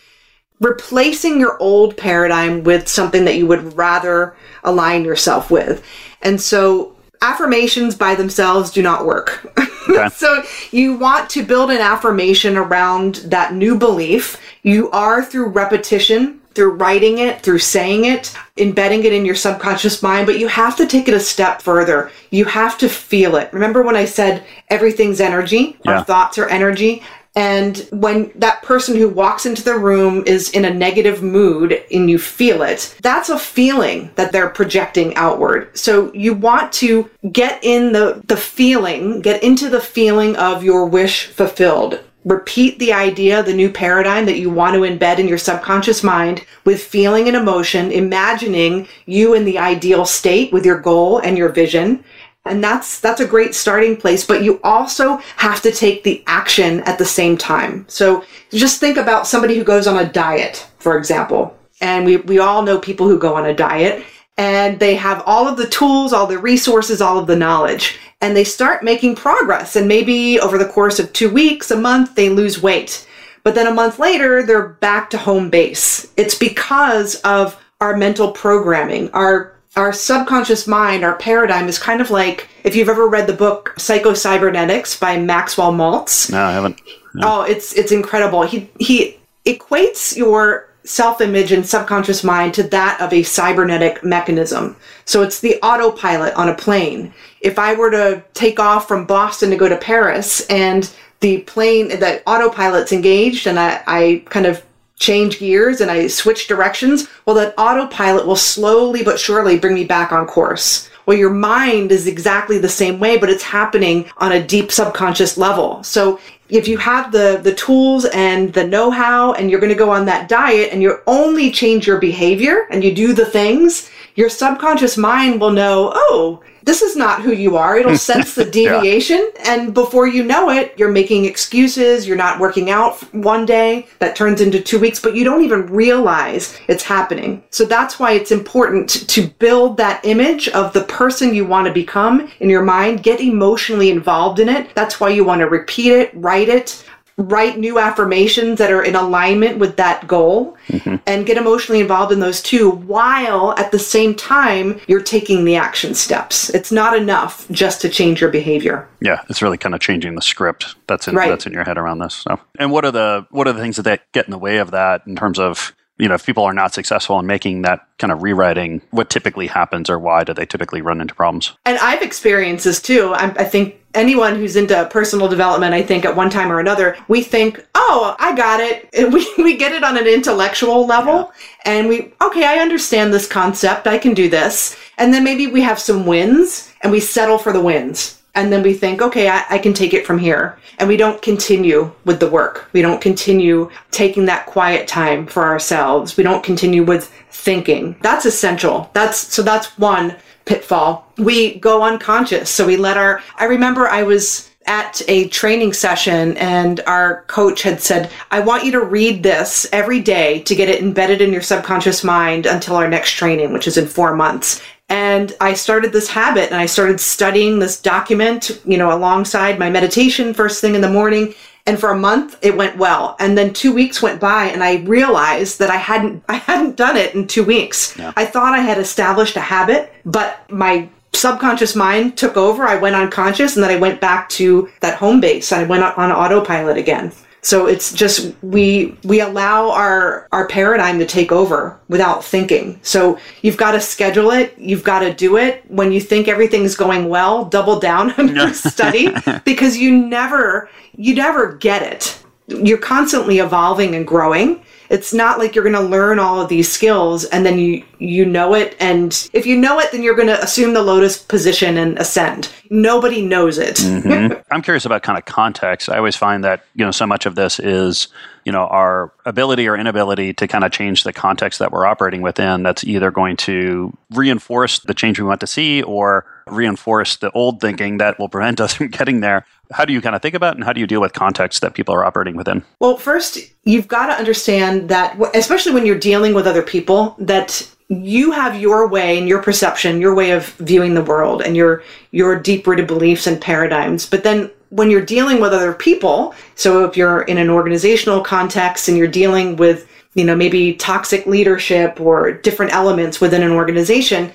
Replacing 0.58 1.38
your 1.38 1.60
old 1.60 1.96
paradigm 1.96 2.64
with 2.64 2.88
something 2.88 3.24
that 3.26 3.36
you 3.36 3.46
would 3.46 3.76
rather 3.76 4.34
align 4.64 5.04
yourself 5.04 5.50
with. 5.50 5.84
And 6.22 6.40
so 6.40 6.96
affirmations 7.22 7.94
by 7.94 8.14
themselves 8.14 8.70
do 8.70 8.82
not 8.82 9.06
work. 9.06 9.46
Okay. 9.88 10.08
so 10.14 10.42
you 10.72 10.96
want 10.96 11.30
to 11.30 11.44
build 11.44 11.70
an 11.70 11.78
affirmation 11.78 12.56
around 12.56 13.16
that 13.16 13.54
new 13.54 13.78
belief. 13.78 14.40
You 14.62 14.90
are 14.90 15.22
through 15.22 15.48
repetition 15.50 16.40
through 16.56 16.72
writing 16.72 17.18
it, 17.18 17.42
through 17.42 17.58
saying 17.58 18.06
it, 18.06 18.34
embedding 18.56 19.04
it 19.04 19.12
in 19.12 19.26
your 19.26 19.34
subconscious 19.34 20.02
mind, 20.02 20.26
but 20.26 20.38
you 20.38 20.48
have 20.48 20.74
to 20.76 20.86
take 20.86 21.06
it 21.06 21.14
a 21.14 21.20
step 21.20 21.60
further. 21.60 22.10
You 22.30 22.46
have 22.46 22.78
to 22.78 22.88
feel 22.88 23.36
it. 23.36 23.52
Remember 23.52 23.82
when 23.82 23.94
I 23.94 24.06
said 24.06 24.44
everything's 24.68 25.20
energy? 25.20 25.78
Yeah. 25.84 25.98
Our 25.98 26.04
thoughts 26.04 26.38
are 26.38 26.48
energy. 26.48 27.02
And 27.36 27.86
when 27.92 28.32
that 28.36 28.62
person 28.62 28.96
who 28.96 29.10
walks 29.10 29.44
into 29.44 29.62
the 29.62 29.76
room 29.78 30.24
is 30.26 30.50
in 30.52 30.64
a 30.64 30.72
negative 30.72 31.22
mood 31.22 31.84
and 31.92 32.08
you 32.08 32.18
feel 32.18 32.62
it, 32.62 32.96
that's 33.02 33.28
a 33.28 33.38
feeling 33.38 34.10
that 34.14 34.32
they're 34.32 34.48
projecting 34.48 35.14
outward. 35.16 35.76
So 35.76 36.10
you 36.14 36.32
want 36.32 36.72
to 36.74 37.10
get 37.30 37.62
in 37.62 37.92
the, 37.92 38.22
the 38.24 38.38
feeling, 38.38 39.20
get 39.20 39.42
into 39.42 39.68
the 39.68 39.82
feeling 39.82 40.34
of 40.36 40.64
your 40.64 40.86
wish 40.86 41.26
fulfilled 41.26 42.00
repeat 42.26 42.78
the 42.80 42.92
idea, 42.92 43.42
the 43.42 43.54
new 43.54 43.70
paradigm 43.70 44.26
that 44.26 44.38
you 44.38 44.50
want 44.50 44.74
to 44.74 44.80
embed 44.80 45.18
in 45.18 45.28
your 45.28 45.38
subconscious 45.38 46.02
mind 46.02 46.44
with 46.64 46.82
feeling 46.82 47.28
and 47.28 47.36
emotion, 47.36 47.92
imagining 47.92 48.86
you 49.06 49.34
in 49.34 49.44
the 49.44 49.58
ideal 49.58 50.04
state 50.04 50.52
with 50.52 50.66
your 50.66 50.80
goal 50.80 51.18
and 51.18 51.38
your 51.38 51.48
vision. 51.48 52.04
And 52.44 52.62
that's, 52.62 53.00
that's 53.00 53.20
a 53.20 53.26
great 53.26 53.54
starting 53.54 53.96
place, 53.96 54.26
but 54.26 54.42
you 54.42 54.60
also 54.64 55.18
have 55.36 55.62
to 55.62 55.72
take 55.72 56.02
the 56.02 56.22
action 56.26 56.80
at 56.80 56.98
the 56.98 57.04
same 57.04 57.36
time. 57.36 57.84
So 57.88 58.24
just 58.50 58.80
think 58.80 58.98
about 58.98 59.28
somebody 59.28 59.56
who 59.56 59.64
goes 59.64 59.86
on 59.86 60.04
a 60.04 60.12
diet, 60.12 60.66
for 60.78 60.98
example. 60.98 61.56
And 61.80 62.04
we, 62.04 62.16
we 62.16 62.40
all 62.40 62.62
know 62.62 62.78
people 62.78 63.08
who 63.08 63.18
go 63.18 63.36
on 63.36 63.46
a 63.46 63.54
diet 63.54 64.04
and 64.36 64.78
they 64.80 64.96
have 64.96 65.22
all 65.26 65.46
of 65.48 65.56
the 65.56 65.66
tools, 65.68 66.12
all 66.12 66.26
the 66.26 66.38
resources, 66.38 67.00
all 67.00 67.18
of 67.18 67.26
the 67.26 67.36
knowledge 67.36 67.98
and 68.20 68.36
they 68.36 68.44
start 68.44 68.82
making 68.82 69.16
progress. 69.16 69.76
And 69.76 69.88
maybe 69.88 70.40
over 70.40 70.58
the 70.58 70.68
course 70.68 70.98
of 70.98 71.12
two 71.12 71.30
weeks, 71.30 71.70
a 71.70 71.76
month, 71.76 72.14
they 72.14 72.28
lose 72.28 72.62
weight. 72.62 73.06
But 73.42 73.54
then 73.54 73.66
a 73.66 73.74
month 73.74 73.98
later, 73.98 74.42
they're 74.42 74.68
back 74.68 75.10
to 75.10 75.18
home 75.18 75.50
base. 75.50 76.12
It's 76.16 76.34
because 76.34 77.16
of 77.16 77.62
our 77.80 77.96
mental 77.96 78.32
programming, 78.32 79.10
our 79.12 79.52
our 79.76 79.92
subconscious 79.92 80.66
mind, 80.66 81.04
our 81.04 81.16
paradigm 81.16 81.68
is 81.68 81.78
kind 81.78 82.00
of 82.00 82.10
like 82.10 82.48
if 82.64 82.74
you've 82.74 82.88
ever 82.88 83.06
read 83.08 83.26
the 83.26 83.34
book 83.34 83.74
Psycho 83.78 84.14
Cybernetics 84.14 84.98
by 84.98 85.18
Maxwell 85.18 85.72
Maltz. 85.72 86.30
No, 86.30 86.42
I 86.42 86.52
haven't. 86.52 86.80
No. 87.14 87.40
Oh, 87.40 87.42
it's 87.42 87.74
it's 87.74 87.92
incredible. 87.92 88.42
He 88.42 88.70
he 88.78 89.18
equates 89.44 90.16
your 90.16 90.68
self-image 90.84 91.52
and 91.52 91.66
subconscious 91.66 92.24
mind 92.24 92.54
to 92.54 92.62
that 92.62 93.00
of 93.00 93.12
a 93.12 93.22
cybernetic 93.22 94.04
mechanism. 94.04 94.76
So 95.04 95.22
it's 95.22 95.40
the 95.40 95.56
autopilot 95.62 96.34
on 96.34 96.48
a 96.48 96.54
plane. 96.54 97.12
If 97.46 97.60
I 97.60 97.74
were 97.74 97.92
to 97.92 98.24
take 98.34 98.58
off 98.58 98.88
from 98.88 99.06
Boston 99.06 99.50
to 99.50 99.56
go 99.56 99.68
to 99.68 99.76
Paris 99.76 100.44
and 100.46 100.90
the 101.20 101.42
plane, 101.42 101.88
the 101.88 102.20
autopilot's 102.26 102.90
engaged 102.90 103.46
and 103.46 103.56
I, 103.56 103.82
I 103.86 104.24
kind 104.28 104.46
of 104.46 104.64
change 104.98 105.38
gears 105.38 105.80
and 105.80 105.88
I 105.88 106.08
switch 106.08 106.48
directions, 106.48 107.08
well, 107.24 107.36
that 107.36 107.54
autopilot 107.56 108.26
will 108.26 108.34
slowly 108.34 109.04
but 109.04 109.20
surely 109.20 109.60
bring 109.60 109.76
me 109.76 109.84
back 109.84 110.10
on 110.10 110.26
course. 110.26 110.90
Well, 111.06 111.16
your 111.16 111.30
mind 111.30 111.92
is 111.92 112.08
exactly 112.08 112.58
the 112.58 112.68
same 112.68 112.98
way, 112.98 113.16
but 113.16 113.30
it's 113.30 113.44
happening 113.44 114.10
on 114.16 114.32
a 114.32 114.44
deep 114.44 114.72
subconscious 114.72 115.38
level. 115.38 115.84
So 115.84 116.18
if 116.48 116.66
you 116.66 116.78
have 116.78 117.12
the 117.12 117.40
the 117.42 117.54
tools 117.54 118.06
and 118.06 118.52
the 118.52 118.66
know-how 118.66 119.34
and 119.34 119.50
you're 119.50 119.60
going 119.60 119.72
to 119.72 119.78
go 119.78 119.90
on 119.90 120.04
that 120.06 120.28
diet 120.28 120.72
and 120.72 120.82
you 120.82 120.98
only 121.06 121.50
change 121.50 121.86
your 121.86 121.98
behavior 121.98 122.66
and 122.70 122.82
you 122.82 122.94
do 122.94 123.12
the 123.12 123.26
things 123.26 123.90
your 124.14 124.28
subconscious 124.28 124.96
mind 124.96 125.40
will 125.40 125.50
know 125.50 125.92
oh 125.94 126.42
this 126.66 126.82
is 126.82 126.96
not 126.96 127.22
who 127.22 127.32
you 127.32 127.56
are. 127.56 127.78
It'll 127.78 127.96
sense 127.96 128.34
the 128.34 128.44
deviation. 128.50 129.30
yeah. 129.36 129.54
And 129.54 129.72
before 129.72 130.08
you 130.08 130.24
know 130.24 130.50
it, 130.50 130.74
you're 130.76 130.90
making 130.90 131.24
excuses. 131.24 132.06
You're 132.06 132.16
not 132.16 132.40
working 132.40 132.70
out 132.70 132.98
one 133.14 133.46
day. 133.46 133.86
That 134.00 134.16
turns 134.16 134.40
into 134.40 134.60
two 134.60 134.80
weeks, 134.80 135.00
but 135.00 135.14
you 135.14 135.22
don't 135.22 135.44
even 135.44 135.66
realize 135.66 136.58
it's 136.68 136.82
happening. 136.82 137.44
So 137.50 137.64
that's 137.64 138.00
why 138.00 138.12
it's 138.12 138.32
important 138.32 138.90
to 139.08 139.28
build 139.28 139.76
that 139.76 140.04
image 140.04 140.48
of 140.48 140.72
the 140.72 140.82
person 140.84 141.34
you 141.34 141.46
want 141.46 141.68
to 141.68 141.72
become 141.72 142.30
in 142.40 142.50
your 142.50 142.64
mind. 142.64 143.04
Get 143.04 143.20
emotionally 143.20 143.90
involved 143.90 144.40
in 144.40 144.48
it. 144.48 144.74
That's 144.74 144.98
why 144.98 145.10
you 145.10 145.24
want 145.24 145.40
to 145.42 145.48
repeat 145.48 145.92
it, 145.92 146.10
write 146.14 146.48
it, 146.48 146.84
write 147.18 147.58
new 147.58 147.78
affirmations 147.78 148.58
that 148.58 148.70
are 148.70 148.82
in 148.82 148.94
alignment 148.94 149.58
with 149.58 149.76
that 149.76 150.06
goal 150.06 150.56
mm-hmm. 150.68 150.96
and 151.06 151.24
get 151.24 151.38
emotionally 151.38 151.80
involved 151.80 152.12
in 152.12 152.20
those 152.20 152.42
too 152.42 152.70
while 152.70 153.54
at 153.56 153.72
the 153.72 153.78
same 153.78 154.14
time 154.14 154.78
you're 154.86 155.02
taking 155.02 155.44
the 155.46 155.56
action 155.56 155.94
steps 155.94 156.50
it's 156.50 156.70
not 156.70 156.94
enough 156.94 157.48
just 157.50 157.80
to 157.80 157.88
change 157.88 158.20
your 158.20 158.30
behavior 158.30 158.86
yeah 159.00 159.22
it's 159.30 159.40
really 159.40 159.56
kind 159.56 159.74
of 159.74 159.80
changing 159.80 160.14
the 160.14 160.20
script 160.20 160.74
that's 160.86 161.08
in 161.08 161.14
right. 161.14 161.30
that's 161.30 161.46
in 161.46 161.52
your 161.52 161.64
head 161.64 161.78
around 161.78 161.98
this 162.00 162.14
so 162.14 162.38
and 162.58 162.70
what 162.70 162.84
are 162.84 162.92
the 162.92 163.26
what 163.30 163.48
are 163.48 163.52
the 163.54 163.62
things 163.62 163.76
that 163.76 164.02
get 164.12 164.26
in 164.26 164.30
the 164.30 164.38
way 164.38 164.58
of 164.58 164.72
that 164.72 165.02
in 165.06 165.16
terms 165.16 165.38
of 165.38 165.74
you 165.98 166.08
know, 166.08 166.14
if 166.14 166.26
people 166.26 166.44
are 166.44 166.52
not 166.52 166.74
successful 166.74 167.18
in 167.18 167.26
making 167.26 167.62
that 167.62 167.86
kind 167.98 168.12
of 168.12 168.22
rewriting, 168.22 168.82
what 168.90 169.08
typically 169.08 169.46
happens 169.46 169.88
or 169.88 169.98
why 169.98 170.24
do 170.24 170.34
they 170.34 170.44
typically 170.44 170.82
run 170.82 171.00
into 171.00 171.14
problems? 171.14 171.56
And 171.64 171.78
I've 171.78 172.02
experienced 172.02 172.64
this 172.64 172.82
too. 172.82 173.14
I, 173.14 173.30
I 173.30 173.44
think 173.44 173.76
anyone 173.96 174.36
who's 174.36 174.56
into 174.56 174.88
personal 174.90 175.26
development, 175.26 175.74
I 175.74 175.82
think 175.82 176.04
at 176.04 176.14
one 176.14 176.30
time 176.30 176.52
or 176.52 176.60
another, 176.60 176.96
we 177.08 177.22
think, 177.22 177.64
oh, 177.74 178.14
I 178.18 178.34
got 178.34 178.60
it. 178.60 178.88
And 178.96 179.12
we, 179.12 179.26
we 179.38 179.56
get 179.56 179.72
it 179.72 179.84
on 179.84 179.98
an 179.98 180.06
intellectual 180.06 180.86
level 180.86 181.32
and 181.64 181.88
we, 181.88 182.12
okay, 182.22 182.46
I 182.46 182.58
understand 182.58 183.12
this 183.12 183.28
concept. 183.28 183.86
I 183.86 183.98
can 183.98 184.14
do 184.14 184.28
this. 184.28 184.76
And 184.96 185.12
then 185.12 185.22
maybe 185.22 185.46
we 185.46 185.60
have 185.62 185.78
some 185.78 186.06
wins 186.06 186.72
and 186.80 186.90
we 186.90 187.00
settle 187.00 187.36
for 187.38 187.52
the 187.52 187.60
wins. 187.60 188.22
And 188.34 188.52
then 188.52 188.62
we 188.62 188.74
think, 188.74 189.02
okay, 189.02 189.28
I, 189.28 189.44
I 189.50 189.58
can 189.58 189.72
take 189.72 189.94
it 189.94 190.06
from 190.06 190.18
here. 190.18 190.58
And 190.78 190.88
we 190.88 190.96
don't 190.96 191.20
continue 191.22 191.92
with 192.04 192.20
the 192.20 192.28
work. 192.28 192.68
We 192.72 192.82
don't 192.82 193.00
continue 193.00 193.70
taking 193.90 194.26
that 194.26 194.46
quiet 194.46 194.86
time 194.86 195.26
for 195.26 195.44
ourselves. 195.44 196.16
We 196.16 196.24
don't 196.24 196.44
continue 196.44 196.84
with 196.84 197.12
thinking. 197.30 197.96
That's 198.02 198.26
essential. 198.26 198.90
That's, 198.92 199.18
so 199.18 199.42
that's 199.42 199.78
one 199.78 200.16
pitfall. 200.46 201.06
We 201.18 201.58
go 201.58 201.82
unconscious. 201.82 202.48
So 202.48 202.66
we 202.66 202.76
let 202.76 202.96
our, 202.96 203.22
I 203.36 203.44
remember 203.44 203.88
I 203.88 204.04
was 204.04 204.50
at 204.66 205.00
a 205.06 205.28
training 205.28 205.72
session 205.72 206.36
and 206.38 206.80
our 206.86 207.22
coach 207.24 207.62
had 207.62 207.80
said, 207.80 208.10
I 208.30 208.40
want 208.40 208.64
you 208.64 208.72
to 208.72 208.84
read 208.84 209.22
this 209.22 209.66
every 209.72 210.00
day 210.00 210.40
to 210.42 210.54
get 210.54 210.68
it 210.68 210.82
embedded 210.82 211.20
in 211.20 211.32
your 211.32 211.42
subconscious 211.42 212.02
mind 212.02 212.46
until 212.46 212.76
our 212.76 212.88
next 212.88 213.12
training, 213.12 213.52
which 213.52 213.68
is 213.68 213.76
in 213.76 213.86
four 213.86 214.14
months. 214.16 214.60
And 214.88 215.34
I 215.40 215.54
started 215.54 215.92
this 215.92 216.08
habit 216.08 216.50
and 216.50 216.60
I 216.60 216.66
started 216.66 217.00
studying 217.00 217.58
this 217.58 217.80
document, 217.80 218.60
you 218.64 218.78
know, 218.78 218.96
alongside 218.96 219.58
my 219.58 219.70
meditation 219.70 220.32
first 220.32 220.60
thing 220.60 220.74
in 220.74 220.80
the 220.80 220.90
morning. 220.90 221.34
And 221.66 221.78
for 221.78 221.90
a 221.90 221.98
month 221.98 222.38
it 222.42 222.56
went 222.56 222.76
well. 222.76 223.16
And 223.18 223.36
then 223.36 223.52
two 223.52 223.72
weeks 223.72 224.00
went 224.00 224.20
by 224.20 224.44
and 224.46 224.62
I 224.62 224.76
realized 224.84 225.58
that 225.58 225.70
I 225.70 225.76
hadn't, 225.76 226.24
I 226.28 226.34
hadn't 226.34 226.76
done 226.76 226.96
it 226.96 227.14
in 227.14 227.26
two 227.26 227.44
weeks. 227.44 227.96
Yeah. 227.98 228.12
I 228.16 228.24
thought 228.24 228.54
I 228.54 228.60
had 228.60 228.78
established 228.78 229.36
a 229.36 229.40
habit, 229.40 229.92
but 230.04 230.50
my 230.50 230.88
subconscious 231.12 231.74
mind 231.74 232.16
took 232.16 232.36
over. 232.36 232.64
I 232.64 232.76
went 232.76 232.94
unconscious 232.94 233.56
and 233.56 233.64
then 233.64 233.70
I 233.70 233.78
went 233.78 234.00
back 234.00 234.28
to 234.30 234.70
that 234.80 234.98
home 234.98 235.20
base. 235.20 235.50
I 235.52 235.64
went 235.64 235.82
on 235.82 236.12
autopilot 236.12 236.76
again. 236.76 237.12
So 237.46 237.66
it's 237.66 237.92
just 237.92 238.34
we 238.42 238.98
we 239.04 239.20
allow 239.20 239.70
our 239.70 240.26
our 240.32 240.48
paradigm 240.48 240.98
to 240.98 241.06
take 241.06 241.30
over 241.30 241.78
without 241.86 242.24
thinking. 242.24 242.80
So 242.82 243.20
you've 243.40 243.56
got 243.56 243.70
to 243.70 243.80
schedule 243.80 244.32
it, 244.32 244.58
you've 244.58 244.82
got 244.82 244.98
to 244.98 245.14
do 245.14 245.36
it. 245.36 245.62
When 245.68 245.92
you 245.92 246.00
think 246.00 246.26
everything's 246.26 246.74
going 246.74 247.08
well, 247.08 247.44
double 247.44 247.78
down 247.78 248.10
on 248.18 248.34
your 248.34 248.52
study 248.52 249.14
because 249.44 249.78
you 249.78 249.96
never 249.96 250.68
you 250.96 251.14
never 251.14 251.52
get 251.52 251.84
it. 251.84 252.20
You're 252.48 252.78
constantly 252.78 253.38
evolving 253.38 253.94
and 253.94 254.04
growing. 254.04 254.64
It's 254.90 255.12
not 255.12 255.38
like 255.38 255.54
you're 255.54 255.64
going 255.64 255.74
to 255.74 255.80
learn 255.80 256.18
all 256.18 256.40
of 256.40 256.48
these 256.48 256.70
skills 256.70 257.24
and 257.26 257.44
then 257.44 257.58
you 257.58 257.84
you 257.98 258.26
know 258.26 258.54
it 258.54 258.76
and 258.78 259.28
if 259.32 259.46
you 259.46 259.56
know 259.56 259.78
it 259.78 259.90
then 259.90 260.02
you're 260.02 260.14
going 260.14 260.28
to 260.28 260.42
assume 260.42 260.74
the 260.74 260.82
lotus 260.82 261.18
position 261.18 261.76
and 261.76 261.98
ascend. 261.98 262.48
Nobody 262.70 263.22
knows 263.22 263.58
it. 263.58 263.76
Mm-hmm. 263.76 264.34
I'm 264.50 264.62
curious 264.62 264.84
about 264.84 265.02
kind 265.02 265.18
of 265.18 265.24
context. 265.24 265.88
I 265.88 265.96
always 265.96 266.16
find 266.16 266.44
that, 266.44 266.64
you 266.74 266.84
know, 266.84 266.90
so 266.90 267.06
much 267.06 267.26
of 267.26 267.34
this 267.34 267.58
is, 267.58 268.08
you 268.44 268.52
know, 268.52 268.66
our 268.66 269.12
ability 269.24 269.68
or 269.68 269.76
inability 269.76 270.32
to 270.34 270.48
kind 270.48 270.64
of 270.64 270.72
change 270.72 271.04
the 271.04 271.12
context 271.12 271.58
that 271.58 271.72
we're 271.72 271.86
operating 271.86 272.22
within 272.22 272.62
that's 272.62 272.84
either 272.84 273.10
going 273.10 273.36
to 273.38 273.96
reinforce 274.10 274.80
the 274.80 274.94
change 274.94 275.18
we 275.18 275.26
want 275.26 275.40
to 275.40 275.46
see 275.46 275.82
or 275.82 276.24
reinforce 276.46 277.16
the 277.16 277.30
old 277.32 277.60
thinking 277.60 277.98
that 277.98 278.18
will 278.18 278.28
prevent 278.28 278.60
us 278.60 278.74
from 278.74 278.88
getting 278.88 279.20
there. 279.20 279.44
How 279.72 279.84
do 279.84 279.92
you 279.92 280.00
kind 280.00 280.14
of 280.14 280.22
think 280.22 280.34
about 280.34 280.54
and 280.54 280.64
how 280.64 280.72
do 280.72 280.80
you 280.80 280.86
deal 280.86 281.00
with 281.00 281.12
context 281.12 281.60
that 281.62 281.74
people 281.74 281.94
are 281.94 282.04
operating 282.04 282.36
within? 282.36 282.64
Well, 282.80 282.96
first, 282.96 283.38
you've 283.64 283.88
got 283.88 284.06
to 284.06 284.12
understand 284.12 284.88
that, 284.88 285.18
especially 285.34 285.72
when 285.72 285.86
you're 285.86 285.98
dealing 285.98 286.34
with 286.34 286.46
other 286.46 286.62
people, 286.62 287.16
that 287.18 287.68
you 287.88 288.32
have 288.32 288.60
your 288.60 288.88
way 288.88 289.18
and 289.18 289.28
your 289.28 289.42
perception, 289.42 290.00
your 290.00 290.14
way 290.14 290.32
of 290.32 290.46
viewing 290.54 290.94
the 290.94 291.04
world 291.04 291.40
and 291.42 291.56
your 291.56 291.82
your 292.10 292.38
deep-rooted 292.38 292.86
beliefs 292.86 293.26
and 293.26 293.40
paradigms. 293.40 294.06
But 294.08 294.24
then 294.24 294.50
when 294.70 294.90
you're 294.90 295.04
dealing 295.04 295.40
with 295.40 295.52
other 295.52 295.72
people, 295.72 296.34
so 296.56 296.84
if 296.84 296.96
you're 296.96 297.22
in 297.22 297.38
an 297.38 297.48
organizational 297.48 298.22
context 298.22 298.88
and 298.88 298.96
you're 298.96 299.06
dealing 299.06 299.56
with, 299.56 299.88
you 300.14 300.24
know, 300.24 300.34
maybe 300.34 300.74
toxic 300.74 301.26
leadership 301.26 302.00
or 302.00 302.32
different 302.32 302.72
elements 302.72 303.20
within 303.20 303.42
an 303.42 303.52
organization, 303.52 304.32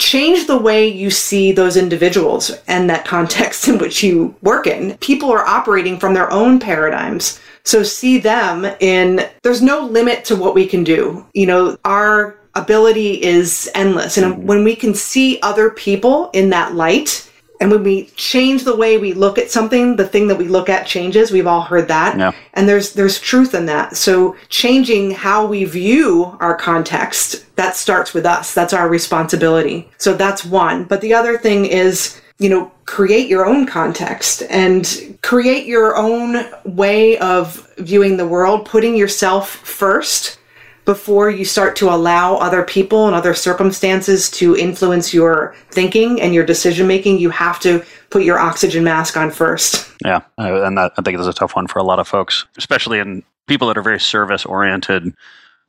change 0.00 0.46
the 0.46 0.58
way 0.58 0.88
you 0.88 1.10
see 1.10 1.52
those 1.52 1.76
individuals 1.76 2.50
and 2.66 2.90
that 2.90 3.04
context 3.04 3.68
in 3.68 3.78
which 3.78 4.02
you 4.02 4.34
work 4.42 4.66
in. 4.66 4.96
People 4.98 5.30
are 5.30 5.46
operating 5.46 5.98
from 5.98 6.14
their 6.14 6.32
own 6.32 6.58
paradigms. 6.58 7.38
So 7.62 7.82
see 7.82 8.18
them 8.18 8.64
in, 8.80 9.28
there's 9.42 9.62
no 9.62 9.84
limit 9.84 10.24
to 10.24 10.36
what 10.36 10.54
we 10.54 10.66
can 10.66 10.82
do. 10.82 11.24
You 11.34 11.46
know, 11.46 11.76
our 11.84 12.36
ability 12.54 13.22
is 13.22 13.70
endless. 13.74 14.16
And 14.16 14.34
mm-hmm. 14.34 14.46
when 14.46 14.64
we 14.64 14.74
can 14.74 14.94
see 14.94 15.38
other 15.42 15.70
people 15.70 16.30
in 16.32 16.50
that 16.50 16.74
light, 16.74 17.29
and 17.60 17.70
when 17.70 17.84
we 17.84 18.06
change 18.16 18.64
the 18.64 18.74
way 18.74 18.96
we 18.96 19.12
look 19.12 19.36
at 19.36 19.50
something, 19.50 19.96
the 19.96 20.08
thing 20.08 20.28
that 20.28 20.38
we 20.38 20.48
look 20.48 20.70
at 20.70 20.86
changes. 20.86 21.30
We've 21.30 21.46
all 21.46 21.60
heard 21.60 21.88
that. 21.88 22.18
Yeah. 22.18 22.32
And 22.54 22.66
there's 22.66 22.94
there's 22.94 23.20
truth 23.20 23.54
in 23.54 23.66
that. 23.66 23.96
So 23.96 24.34
changing 24.48 25.10
how 25.10 25.46
we 25.46 25.64
view 25.64 26.36
our 26.40 26.56
context, 26.56 27.44
that 27.56 27.76
starts 27.76 28.14
with 28.14 28.24
us. 28.24 28.54
That's 28.54 28.72
our 28.72 28.88
responsibility. 28.88 29.90
So 29.98 30.14
that's 30.14 30.44
one. 30.44 30.84
But 30.84 31.02
the 31.02 31.12
other 31.12 31.36
thing 31.36 31.66
is, 31.66 32.18
you 32.38 32.48
know, 32.48 32.72
create 32.86 33.28
your 33.28 33.44
own 33.44 33.66
context 33.66 34.42
and 34.48 35.18
create 35.22 35.66
your 35.66 35.96
own 35.96 36.46
way 36.64 37.18
of 37.18 37.70
viewing 37.76 38.16
the 38.16 38.26
world, 38.26 38.64
putting 38.64 38.96
yourself 38.96 39.50
first 39.50 40.38
before 40.84 41.30
you 41.30 41.44
start 41.44 41.76
to 41.76 41.88
allow 41.88 42.36
other 42.36 42.62
people 42.62 43.06
and 43.06 43.14
other 43.14 43.34
circumstances 43.34 44.30
to 44.30 44.56
influence 44.56 45.12
your 45.12 45.54
thinking 45.70 46.20
and 46.20 46.34
your 46.34 46.44
decision 46.44 46.86
making, 46.86 47.18
you 47.18 47.30
have 47.30 47.60
to 47.60 47.84
put 48.10 48.22
your 48.22 48.38
oxygen 48.38 48.84
mask 48.84 49.16
on 49.16 49.30
first. 49.30 49.90
Yeah, 50.04 50.20
and 50.38 50.76
that, 50.78 50.92
I 50.96 51.02
think 51.02 51.18
that's 51.18 51.28
a 51.28 51.32
tough 51.32 51.54
one 51.56 51.66
for 51.66 51.78
a 51.78 51.84
lot 51.84 51.98
of 51.98 52.08
folks, 52.08 52.46
especially 52.56 52.98
in 52.98 53.22
people 53.46 53.68
that 53.68 53.78
are 53.78 53.82
very 53.82 54.00
service 54.00 54.44
oriented. 54.44 55.14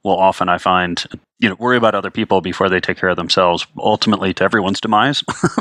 Will 0.04 0.18
often 0.18 0.50
I 0.50 0.58
find 0.58 1.06
you 1.38 1.48
know 1.48 1.56
worry 1.60 1.78
about 1.78 1.94
other 1.94 2.10
people 2.10 2.42
before 2.42 2.70
they 2.70 2.80
take 2.80 2.98
care 2.98 3.10
of 3.10 3.18
themselves. 3.18 3.68
Ultimately, 3.78 4.34
to 4.34 4.44
everyone's 4.44 4.82
demise. 4.82 5.24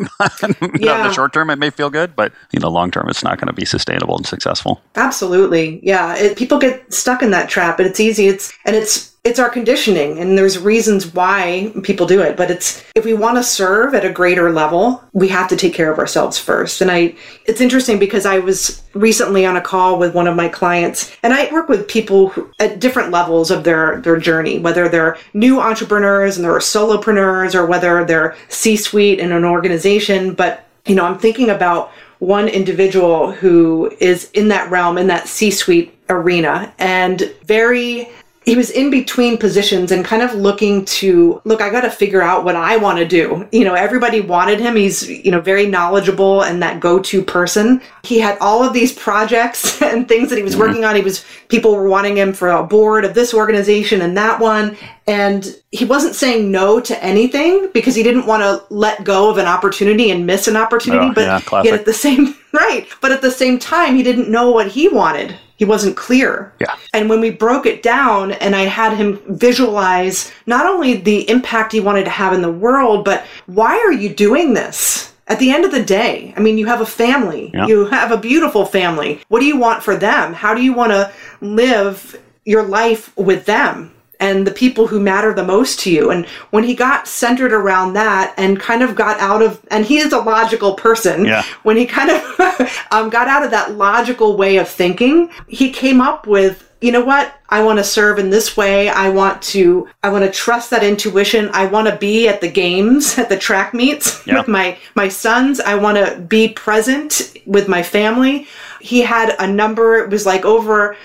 yeah. 0.78 1.02
in 1.02 1.08
the 1.08 1.12
short 1.12 1.34
term, 1.34 1.50
it 1.50 1.56
may 1.56 1.68
feel 1.68 1.90
good, 1.90 2.16
but 2.16 2.32
in 2.54 2.60
the 2.60 2.70
long 2.70 2.90
term, 2.90 3.06
it's 3.10 3.22
not 3.22 3.38
going 3.38 3.48
to 3.48 3.52
be 3.52 3.66
sustainable 3.66 4.16
and 4.16 4.26
successful. 4.26 4.80
Absolutely, 4.94 5.78
yeah. 5.82 6.16
It, 6.16 6.38
people 6.38 6.58
get 6.58 6.90
stuck 6.90 7.22
in 7.22 7.32
that 7.32 7.50
trap, 7.50 7.76
but 7.76 7.84
it's 7.84 8.00
easy. 8.00 8.28
It's 8.28 8.50
and 8.64 8.74
it's 8.74 9.09
it's 9.22 9.38
our 9.38 9.50
conditioning 9.50 10.18
and 10.18 10.38
there's 10.38 10.58
reasons 10.58 11.12
why 11.12 11.70
people 11.82 12.06
do 12.06 12.22
it 12.22 12.38
but 12.38 12.50
it's 12.50 12.82
if 12.94 13.04
we 13.04 13.12
want 13.12 13.36
to 13.36 13.42
serve 13.42 13.94
at 13.94 14.04
a 14.04 14.10
greater 14.10 14.50
level 14.50 15.02
we 15.12 15.28
have 15.28 15.46
to 15.46 15.56
take 15.56 15.74
care 15.74 15.92
of 15.92 15.98
ourselves 15.98 16.38
first. 16.38 16.80
And 16.80 16.90
i 16.90 17.14
it's 17.44 17.60
interesting 17.60 17.98
because 17.98 18.24
i 18.24 18.38
was 18.38 18.82
recently 18.94 19.44
on 19.44 19.56
a 19.56 19.60
call 19.60 19.98
with 19.98 20.14
one 20.14 20.26
of 20.26 20.36
my 20.36 20.48
clients 20.48 21.14
and 21.22 21.34
i 21.34 21.52
work 21.52 21.68
with 21.68 21.86
people 21.86 22.30
who, 22.30 22.50
at 22.60 22.80
different 22.80 23.10
levels 23.10 23.50
of 23.50 23.62
their 23.62 24.00
their 24.00 24.16
journey 24.16 24.58
whether 24.58 24.88
they're 24.88 25.18
new 25.34 25.60
entrepreneurs 25.60 26.36
and 26.36 26.44
they're 26.44 26.58
solopreneurs 26.58 27.54
or 27.54 27.66
whether 27.66 28.04
they're 28.04 28.36
c-suite 28.48 29.18
in 29.18 29.32
an 29.32 29.44
organization 29.44 30.32
but 30.34 30.66
you 30.86 30.94
know 30.94 31.04
i'm 31.04 31.18
thinking 31.18 31.50
about 31.50 31.92
one 32.20 32.48
individual 32.48 33.32
who 33.32 33.94
is 34.00 34.30
in 34.32 34.48
that 34.48 34.70
realm 34.70 34.96
in 34.96 35.06
that 35.08 35.28
c-suite 35.28 35.94
arena 36.08 36.72
and 36.78 37.34
very 37.44 38.08
he 38.50 38.56
was 38.56 38.70
in 38.70 38.90
between 38.90 39.38
positions 39.38 39.92
and 39.92 40.04
kind 40.04 40.22
of 40.22 40.34
looking 40.34 40.84
to 40.84 41.40
look 41.44 41.60
i 41.60 41.70
got 41.70 41.82
to 41.82 41.90
figure 41.90 42.20
out 42.20 42.44
what 42.44 42.56
i 42.56 42.76
want 42.76 42.98
to 42.98 43.06
do. 43.06 43.48
You 43.52 43.64
know 43.64 43.74
everybody 43.74 44.20
wanted 44.20 44.58
him. 44.58 44.74
He's 44.74 45.08
you 45.08 45.30
know 45.30 45.40
very 45.40 45.66
knowledgeable 45.66 46.42
and 46.42 46.60
that 46.60 46.80
go-to 46.80 47.22
person. 47.22 47.80
He 48.02 48.18
had 48.18 48.36
all 48.40 48.64
of 48.64 48.72
these 48.72 48.92
projects 48.92 49.80
and 49.90 50.08
things 50.08 50.30
that 50.30 50.36
he 50.36 50.42
was 50.42 50.54
mm-hmm. 50.54 50.62
working 50.62 50.84
on. 50.84 50.96
He 50.96 51.02
was 51.02 51.24
people 51.48 51.76
were 51.76 51.88
wanting 51.88 52.16
him 52.16 52.32
for 52.32 52.48
a 52.50 52.64
board 52.64 53.04
of 53.04 53.14
this 53.14 53.32
organization 53.32 54.02
and 54.02 54.16
that 54.16 54.40
one. 54.40 54.76
And 55.06 55.56
he 55.70 55.84
wasn't 55.84 56.16
saying 56.16 56.50
no 56.50 56.80
to 56.80 57.04
anything 57.04 57.70
because 57.72 57.94
he 57.94 58.02
didn't 58.02 58.26
want 58.26 58.42
to 58.42 58.74
let 58.74 59.04
go 59.04 59.30
of 59.30 59.38
an 59.38 59.46
opportunity 59.46 60.10
and 60.10 60.26
miss 60.26 60.48
an 60.48 60.56
opportunity. 60.56 61.06
Oh, 61.06 61.14
but 61.14 61.52
yeah, 61.52 61.62
yet 61.62 61.74
at 61.74 61.84
the 61.84 61.92
same 61.92 62.34
right. 62.52 62.86
But 63.00 63.12
at 63.12 63.22
the 63.22 63.30
same 63.30 63.60
time 63.60 63.94
he 63.94 64.02
didn't 64.02 64.28
know 64.28 64.50
what 64.50 64.68
he 64.68 64.88
wanted 64.88 65.36
he 65.60 65.66
wasn't 65.66 65.94
clear. 65.94 66.54
Yeah. 66.58 66.74
And 66.94 67.10
when 67.10 67.20
we 67.20 67.28
broke 67.28 67.66
it 67.66 67.82
down 67.82 68.32
and 68.32 68.56
I 68.56 68.62
had 68.62 68.96
him 68.96 69.20
visualize 69.28 70.32
not 70.46 70.64
only 70.64 70.94
the 70.94 71.28
impact 71.28 71.72
he 71.72 71.80
wanted 71.80 72.04
to 72.04 72.10
have 72.10 72.32
in 72.32 72.40
the 72.40 72.50
world, 72.50 73.04
but 73.04 73.26
why 73.44 73.76
are 73.76 73.92
you 73.92 74.08
doing 74.08 74.54
this? 74.54 75.12
At 75.26 75.38
the 75.38 75.50
end 75.50 75.66
of 75.66 75.70
the 75.70 75.84
day, 75.84 76.32
I 76.34 76.40
mean, 76.40 76.56
you 76.56 76.64
have 76.64 76.80
a 76.80 76.86
family. 76.86 77.50
Yeah. 77.52 77.66
You 77.66 77.84
have 77.84 78.10
a 78.10 78.16
beautiful 78.16 78.64
family. 78.64 79.20
What 79.28 79.40
do 79.40 79.44
you 79.44 79.58
want 79.58 79.82
for 79.82 79.96
them? 79.96 80.32
How 80.32 80.54
do 80.54 80.62
you 80.62 80.72
want 80.72 80.92
to 80.92 81.12
live 81.42 82.18
your 82.46 82.62
life 82.62 83.14
with 83.18 83.44
them? 83.44 83.94
And 84.20 84.46
the 84.46 84.50
people 84.52 84.86
who 84.86 85.00
matter 85.00 85.34
the 85.34 85.44
most 85.44 85.80
to 85.80 85.90
you. 85.90 86.10
And 86.10 86.26
when 86.50 86.62
he 86.62 86.74
got 86.74 87.08
centered 87.08 87.52
around 87.52 87.94
that 87.94 88.34
and 88.36 88.60
kind 88.60 88.82
of 88.82 88.94
got 88.94 89.18
out 89.18 89.42
of, 89.42 89.60
and 89.70 89.84
he 89.84 89.98
is 89.98 90.12
a 90.12 90.18
logical 90.18 90.74
person, 90.74 91.24
yeah. 91.24 91.42
when 91.62 91.76
he 91.76 91.86
kind 91.86 92.10
of 92.10 92.22
um, 92.92 93.10
got 93.10 93.26
out 93.26 93.42
of 93.42 93.50
that 93.50 93.76
logical 93.76 94.36
way 94.36 94.58
of 94.58 94.68
thinking, 94.68 95.30
he 95.48 95.70
came 95.72 96.00
up 96.00 96.26
with 96.26 96.66
you 96.80 96.92
know 96.92 97.04
what? 97.04 97.34
I 97.50 97.62
want 97.62 97.78
to 97.78 97.84
serve 97.84 98.18
in 98.18 98.30
this 98.30 98.56
way. 98.56 98.88
I 98.88 99.10
want 99.10 99.42
to, 99.42 99.86
I 100.02 100.08
want 100.08 100.24
to 100.24 100.30
trust 100.30 100.70
that 100.70 100.82
intuition. 100.82 101.50
I 101.52 101.66
want 101.66 101.88
to 101.88 101.96
be 101.96 102.26
at 102.26 102.40
the 102.40 102.50
games, 102.50 103.18
at 103.18 103.28
the 103.28 103.36
track 103.36 103.74
meets 103.74 104.22
Yeah. 104.26 104.38
with 104.38 104.48
my, 104.48 104.78
my 104.94 105.08
sons. 105.08 105.60
I 105.60 105.74
want 105.74 105.98
to 105.98 106.18
be 106.20 106.48
present 106.48 107.36
with 107.44 107.68
my 107.68 107.82
family. 107.82 108.46
He 108.80 109.02
had 109.02 109.36
a 109.38 109.46
number, 109.46 109.98
it 109.98 110.10
was 110.10 110.24
like 110.24 110.46
over 110.46 110.96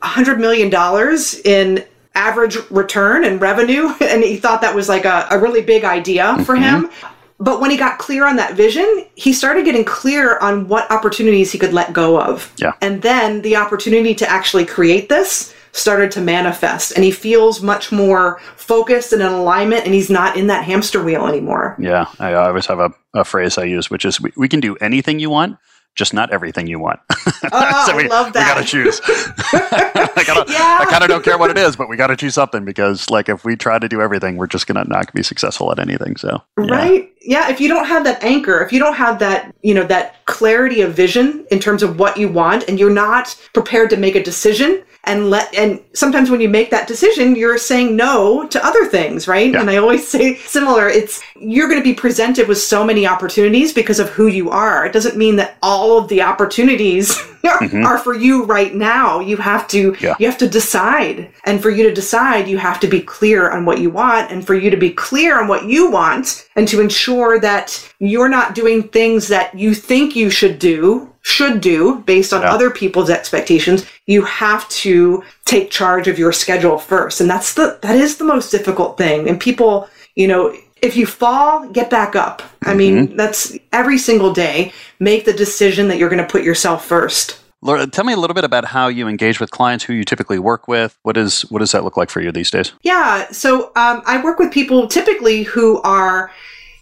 a 0.00 0.06
hundred 0.06 0.40
million 0.40 0.70
dollars 0.70 1.38
in 1.40 1.84
average 2.18 2.56
return 2.70 3.24
and 3.24 3.40
revenue. 3.40 3.94
And 4.08 4.22
he 4.24 4.36
thought 4.36 4.62
that 4.62 4.74
was 4.74 4.88
like 4.88 5.04
a, 5.04 5.26
a 5.30 5.38
really 5.38 5.60
big 5.60 5.84
idea 5.84 6.42
for 6.44 6.56
mm-hmm. 6.56 6.86
him. 6.86 6.90
But 7.38 7.60
when 7.60 7.70
he 7.70 7.76
got 7.76 7.98
clear 7.98 8.26
on 8.26 8.36
that 8.36 8.54
vision, 8.54 9.04
he 9.14 9.32
started 9.32 9.64
getting 9.64 9.84
clear 9.84 10.38
on 10.38 10.66
what 10.66 10.90
opportunities 10.90 11.52
he 11.52 11.58
could 11.58 11.72
let 11.72 11.92
go 11.92 12.20
of. 12.20 12.52
Yeah. 12.56 12.72
And 12.80 13.02
then 13.02 13.42
the 13.42 13.56
opportunity 13.56 14.14
to 14.16 14.28
actually 14.28 14.64
create 14.64 15.08
this 15.08 15.54
started 15.72 16.10
to 16.12 16.20
manifest. 16.20 16.92
And 16.92 17.04
he 17.04 17.10
feels 17.10 17.62
much 17.62 17.92
more 17.92 18.40
focused 18.56 19.12
and 19.12 19.22
in 19.22 19.28
alignment, 19.28 19.84
and 19.84 19.94
he's 19.94 20.10
not 20.10 20.36
in 20.36 20.48
that 20.48 20.64
hamster 20.64 21.02
wheel 21.02 21.26
anymore. 21.26 21.76
Yeah, 21.78 22.06
I 22.18 22.34
always 22.34 22.66
have 22.66 22.80
a, 22.80 22.90
a 23.14 23.24
phrase 23.24 23.58
I 23.58 23.64
use, 23.64 23.90
which 23.90 24.04
is 24.04 24.20
we, 24.20 24.32
we 24.36 24.48
can 24.48 24.60
do 24.60 24.74
anything 24.76 25.20
you 25.20 25.30
want, 25.30 25.58
just 25.98 26.14
not 26.14 26.32
everything 26.32 26.66
you 26.66 26.78
want. 26.78 27.00
Oh, 27.50 27.86
so 27.86 27.96
we, 27.96 28.04
I 28.04 28.08
love 28.08 28.32
that. 28.34 28.40
we 28.40 28.60
got 28.60 28.60
to 28.60 28.64
choose. 28.64 29.00
I, 29.04 30.22
gotta, 30.26 30.52
Yeah. 30.52 30.78
I 30.80 30.86
kind 30.90 31.02
of 31.02 31.08
don't 31.08 31.24
care 31.24 31.38
what 31.38 31.50
it 31.50 31.56
is, 31.56 31.76
but 31.76 31.88
we 31.88 31.96
got 31.96 32.08
to 32.08 32.16
choose 32.16 32.34
something 32.34 32.64
because, 32.64 33.08
like, 33.08 33.28
if 33.28 33.44
we 33.44 33.56
try 33.56 33.78
to 33.78 33.88
do 33.88 34.02
everything, 34.02 34.36
we're 34.36 34.48
just 34.48 34.66
gonna 34.66 34.84
not 34.84 35.12
be 35.14 35.22
successful 35.22 35.70
at 35.72 35.78
anything. 35.78 36.16
So, 36.16 36.42
yeah. 36.58 36.64
Right? 36.70 37.12
Yeah, 37.22 37.48
if 37.50 37.60
you 37.60 37.68
don't 37.68 37.86
have 37.86 38.04
that 38.04 38.22
anchor, 38.22 38.60
if 38.60 38.72
you 38.72 38.80
don't 38.80 38.94
have 38.94 39.18
that, 39.20 39.54
you 39.62 39.72
know, 39.72 39.84
that 39.84 40.24
clarity 40.26 40.80
of 40.82 40.94
vision 40.94 41.46
in 41.50 41.58
terms 41.58 41.82
of 41.82 41.98
what 41.98 42.16
you 42.16 42.28
want 42.28 42.68
and 42.68 42.78
you're 42.78 42.90
not 42.90 43.34
prepared 43.54 43.88
to 43.90 43.96
make 43.96 44.14
a 44.14 44.22
decision 44.22 44.82
and 45.08 45.30
let 45.30 45.52
and 45.54 45.80
sometimes 45.94 46.30
when 46.30 46.40
you 46.40 46.48
make 46.48 46.70
that 46.70 46.86
decision, 46.86 47.34
you're 47.34 47.58
saying 47.58 47.96
no 47.96 48.46
to 48.48 48.64
other 48.64 48.84
things, 48.86 49.26
right? 49.26 49.50
Yeah. 49.52 49.60
And 49.60 49.70
I 49.70 49.76
always 49.78 50.06
say 50.06 50.36
similar, 50.36 50.88
it's 50.88 51.22
you're 51.40 51.68
going 51.68 51.80
to 51.80 51.84
be 51.84 51.94
presented 51.94 52.46
with 52.48 52.58
so 52.58 52.84
many 52.84 53.06
opportunities 53.06 53.72
because 53.72 53.98
of 53.98 54.08
who 54.10 54.26
you 54.28 54.50
are. 54.50 54.86
It 54.86 54.92
doesn't 54.92 55.16
mean 55.16 55.36
that 55.36 55.56
all 55.62 55.98
of 55.98 56.08
the 56.08 56.22
opportunities 56.22 57.16
are, 57.44 57.64
are 57.86 57.98
for 57.98 58.14
you 58.14 58.44
right 58.44 58.74
now. 58.74 59.20
You 59.20 59.36
have 59.38 59.66
to 59.68 59.78
Mm-hmm. 59.92 60.04
Yeah. 60.04 60.16
you 60.18 60.26
have 60.26 60.38
to 60.38 60.48
decide. 60.48 61.30
And 61.44 61.62
for 61.62 61.70
you 61.70 61.84
to 61.84 61.94
decide, 61.94 62.48
you 62.48 62.58
have 62.58 62.80
to 62.80 62.88
be 62.88 63.00
clear 63.00 63.50
on 63.50 63.64
what 63.64 63.78
you 63.80 63.90
want. 63.90 64.30
And 64.30 64.44
for 64.46 64.54
you 64.54 64.70
to 64.70 64.76
be 64.76 64.90
clear 64.90 65.40
on 65.40 65.46
what 65.48 65.64
you 65.66 65.90
want 65.90 66.48
and 66.56 66.66
to 66.68 66.80
ensure 66.80 67.38
that 67.40 67.66
you're 68.00 68.28
not 68.28 68.54
doing 68.54 68.82
things 68.88 69.28
that 69.28 69.56
you 69.58 69.72
think 69.74 70.16
you 70.16 70.30
should 70.30 70.58
do, 70.58 71.12
should 71.22 71.60
do 71.60 72.00
based 72.06 72.32
on 72.32 72.42
Yeah. 72.42 72.52
other 72.52 72.70
people's 72.70 73.08
expectations, 73.10 73.86
you 74.08 74.22
have 74.24 74.68
to 74.70 75.22
take 75.44 75.70
charge 75.70 76.08
of 76.08 76.18
your 76.18 76.32
schedule 76.32 76.78
first. 76.78 77.20
And 77.20 77.30
that's 77.30 77.54
the, 77.54 77.78
that 77.82 77.94
is 77.94 78.16
the 78.16 78.24
most 78.24 78.50
difficult 78.50 78.96
thing. 78.96 79.28
And 79.28 79.38
people, 79.38 79.88
you 80.16 80.26
know, 80.26 80.56
if 80.80 80.96
you 80.96 81.06
fall, 81.06 81.68
get 81.68 81.90
back 81.90 82.16
up. 82.16 82.42
I 82.64 82.74
mean, 82.74 83.16
that's 83.16 83.56
every 83.72 83.98
single 83.98 84.32
day. 84.32 84.72
Make 84.98 85.26
the 85.26 85.32
decision 85.32 85.88
that 85.88 85.98
you're 85.98 86.08
going 86.08 86.24
to 86.24 86.30
put 86.30 86.42
yourself 86.42 86.86
first. 86.86 87.40
Laura, 87.60 87.86
tell 87.86 88.04
me 88.04 88.12
a 88.12 88.16
little 88.16 88.34
bit 88.34 88.44
about 88.44 88.64
how 88.64 88.88
you 88.88 89.08
engage 89.08 89.40
with 89.40 89.50
clients, 89.50 89.84
who 89.84 89.92
you 89.92 90.04
typically 90.04 90.38
work 90.38 90.68
with. 90.68 90.96
What 91.02 91.16
is 91.16 91.42
what 91.50 91.58
does 91.58 91.72
that 91.72 91.82
look 91.82 91.96
like 91.96 92.08
for 92.08 92.20
you 92.20 92.30
these 92.30 92.52
days? 92.52 92.72
Yeah, 92.82 93.28
so 93.32 93.72
um, 93.74 94.02
I 94.06 94.22
work 94.22 94.38
with 94.38 94.52
people 94.52 94.86
typically 94.86 95.42
who 95.42 95.82
are 95.82 96.30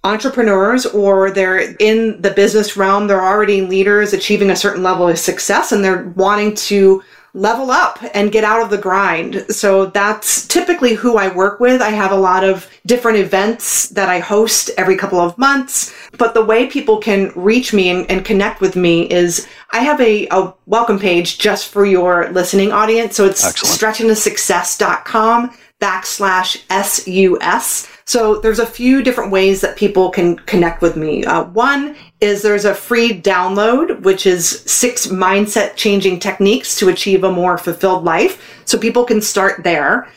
entrepreneurs 0.06 0.86
or 0.86 1.30
they're 1.30 1.74
in 1.78 2.20
the 2.22 2.30
business 2.30 2.76
realm, 2.76 3.08
they're 3.08 3.24
already 3.24 3.62
leaders 3.62 4.12
achieving 4.12 4.50
a 4.50 4.56
certain 4.56 4.82
level 4.82 5.08
of 5.08 5.18
success 5.18 5.72
and 5.72 5.84
they're 5.84 6.04
wanting 6.16 6.54
to 6.54 7.02
level 7.36 7.70
up 7.70 7.98
and 8.14 8.32
get 8.32 8.44
out 8.44 8.62
of 8.62 8.70
the 8.70 8.78
grind. 8.78 9.44
So 9.50 9.86
that's 9.86 10.46
typically 10.48 10.94
who 10.94 11.18
I 11.18 11.32
work 11.32 11.60
with. 11.60 11.82
I 11.82 11.90
have 11.90 12.10
a 12.10 12.16
lot 12.16 12.42
of 12.42 12.68
different 12.86 13.18
events 13.18 13.90
that 13.90 14.08
I 14.08 14.18
host 14.20 14.70
every 14.78 14.96
couple 14.96 15.20
of 15.20 15.36
months. 15.36 15.94
But 16.16 16.32
the 16.32 16.44
way 16.44 16.66
people 16.66 16.96
can 16.98 17.30
reach 17.36 17.74
me 17.74 17.90
and, 17.90 18.10
and 18.10 18.24
connect 18.24 18.60
with 18.62 18.74
me 18.74 19.02
is 19.10 19.46
I 19.70 19.80
have 19.80 20.00
a, 20.00 20.26
a 20.30 20.54
welcome 20.64 20.98
page 20.98 21.38
just 21.38 21.68
for 21.68 21.84
your 21.84 22.30
listening 22.32 22.72
audience. 22.72 23.14
So 23.16 23.26
it's 23.26 23.44
Excellent. 23.44 23.98
stretchingtosuccess.com 23.98 25.56
backslash 25.78 26.62
S-U-S. 26.70 27.88
So 28.08 28.38
there's 28.38 28.60
a 28.60 28.66
few 28.66 29.02
different 29.02 29.32
ways 29.32 29.60
that 29.62 29.76
people 29.76 30.10
can 30.10 30.36
connect 30.36 30.80
with 30.80 30.96
me. 30.96 31.24
Uh, 31.24 31.42
one 31.44 31.96
is 32.20 32.40
there's 32.40 32.64
a 32.64 32.72
free 32.72 33.20
download, 33.20 34.00
which 34.02 34.26
is 34.26 34.60
six 34.60 35.08
mindset 35.08 35.74
changing 35.74 36.20
techniques 36.20 36.78
to 36.78 36.88
achieve 36.88 37.24
a 37.24 37.32
more 37.32 37.58
fulfilled 37.58 38.04
life. 38.04 38.60
So 38.64 38.78
people 38.78 39.04
can 39.04 39.20
start 39.20 39.64
there. 39.64 40.08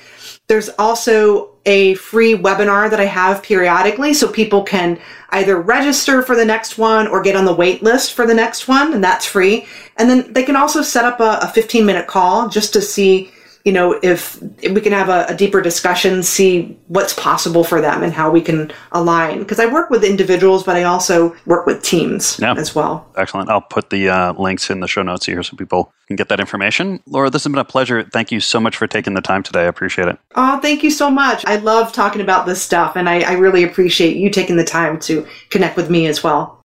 There's 0.48 0.70
also 0.78 1.50
a 1.66 1.96
free 1.96 2.36
webinar 2.36 2.92
that 2.92 3.00
I 3.00 3.06
have 3.06 3.42
periodically 3.42 4.14
so 4.14 4.32
people 4.32 4.64
can 4.64 5.00
either 5.30 5.60
register 5.60 6.22
for 6.22 6.36
the 6.36 6.46
next 6.46 6.78
one 6.78 7.08
or 7.08 7.24
get 7.24 7.36
on 7.36 7.46
the 7.46 7.54
wait 7.54 7.82
list 7.82 8.14
for 8.14 8.28
the 8.28 8.34
next 8.36 8.68
one, 8.68 8.94
and 8.94 9.04
that's 9.04 9.26
free. 9.26 9.66
And 9.98 10.08
then 10.08 10.32
they 10.32 10.44
can 10.44 10.56
also 10.56 10.84
set 10.84 11.06
up 11.06 11.20
a, 11.20 11.40
a 11.42 11.48
15 11.48 11.86
minute 11.88 12.06
call 12.06 12.50
just 12.50 12.72
to 12.74 12.82
see, 12.82 13.32
you 13.66 13.72
know, 13.74 14.00
if, 14.02 14.42
if 14.64 14.74
we 14.74 14.82
can 14.82 14.94
have 14.94 15.10
a, 15.10 15.26
a 15.28 15.36
deeper 15.36 15.62
discussion, 15.62 16.24
see 16.24 16.78
what's 16.88 17.14
possible 17.14 17.64
for 17.64 17.82
them 17.82 18.04
and 18.04 18.14
how 18.14 18.32
we 18.32 18.42
can 18.42 18.72
align. 18.94 19.40
Because 19.40 19.60
I 19.60 19.66
work 19.66 19.90
with 19.90 20.04
individuals, 20.04 20.64
but 20.64 20.76
I 20.76 20.84
also 20.84 21.36
work 21.46 21.66
with 21.66 21.84
teams 21.84 22.40
Yeah. 22.40 22.54
as 22.54 22.74
well. 22.74 23.06
Excellent. 23.18 23.50
I'll 23.50 23.62
put 23.62 23.90
the 23.90 24.10
uh, 24.10 24.34
links 24.34 24.70
in 24.70 24.80
the 24.80 24.88
show 24.88 25.02
notes 25.04 25.26
here 25.26 25.44
so 25.44 25.58
people 25.58 25.92
can 26.08 26.16
get 26.16 26.30
that 26.30 26.40
information. 26.40 27.02
Laura, 27.06 27.30
this 27.30 27.44
has 27.44 27.52
been 27.52 27.60
a 27.60 27.66
pleasure. 27.66 28.04
Thank 28.04 28.32
you 28.32 28.40
so 28.40 28.60
much 28.60 28.78
for 28.78 28.88
taking 28.88 29.14
the 29.14 29.22
time 29.22 29.44
today. 29.44 29.62
I 29.62 29.66
appreciate 29.68 30.08
it. 30.08 30.18
Oh, 30.36 30.60
thank 30.62 30.82
you 30.82 30.90
so 30.90 31.12
much. 31.12 31.46
I 31.46 31.58
love 31.58 31.92
talking 31.92 32.22
about 32.22 32.46
this 32.46 32.62
stuff, 32.62 32.96
and 32.96 33.10
I, 33.10 33.22
I 33.22 33.34
really 33.34 33.64
appreciate 33.64 34.16
you 34.18 34.30
taking 34.30 34.56
the 34.56 34.64
time 34.64 35.00
to 35.02 35.28
connect 35.50 35.76
with 35.76 35.90
me 35.90 36.08
as 36.08 36.24
well. 36.24 36.64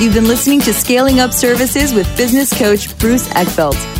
You've 0.00 0.14
been 0.14 0.28
listening 0.28 0.60
to 0.62 0.72
Scaling 0.72 1.20
Up 1.20 1.32
Services 1.32 1.92
with 1.92 2.06
business 2.16 2.56
coach 2.58 2.96
Bruce 2.98 3.28
Eckfeldt. 3.28 3.99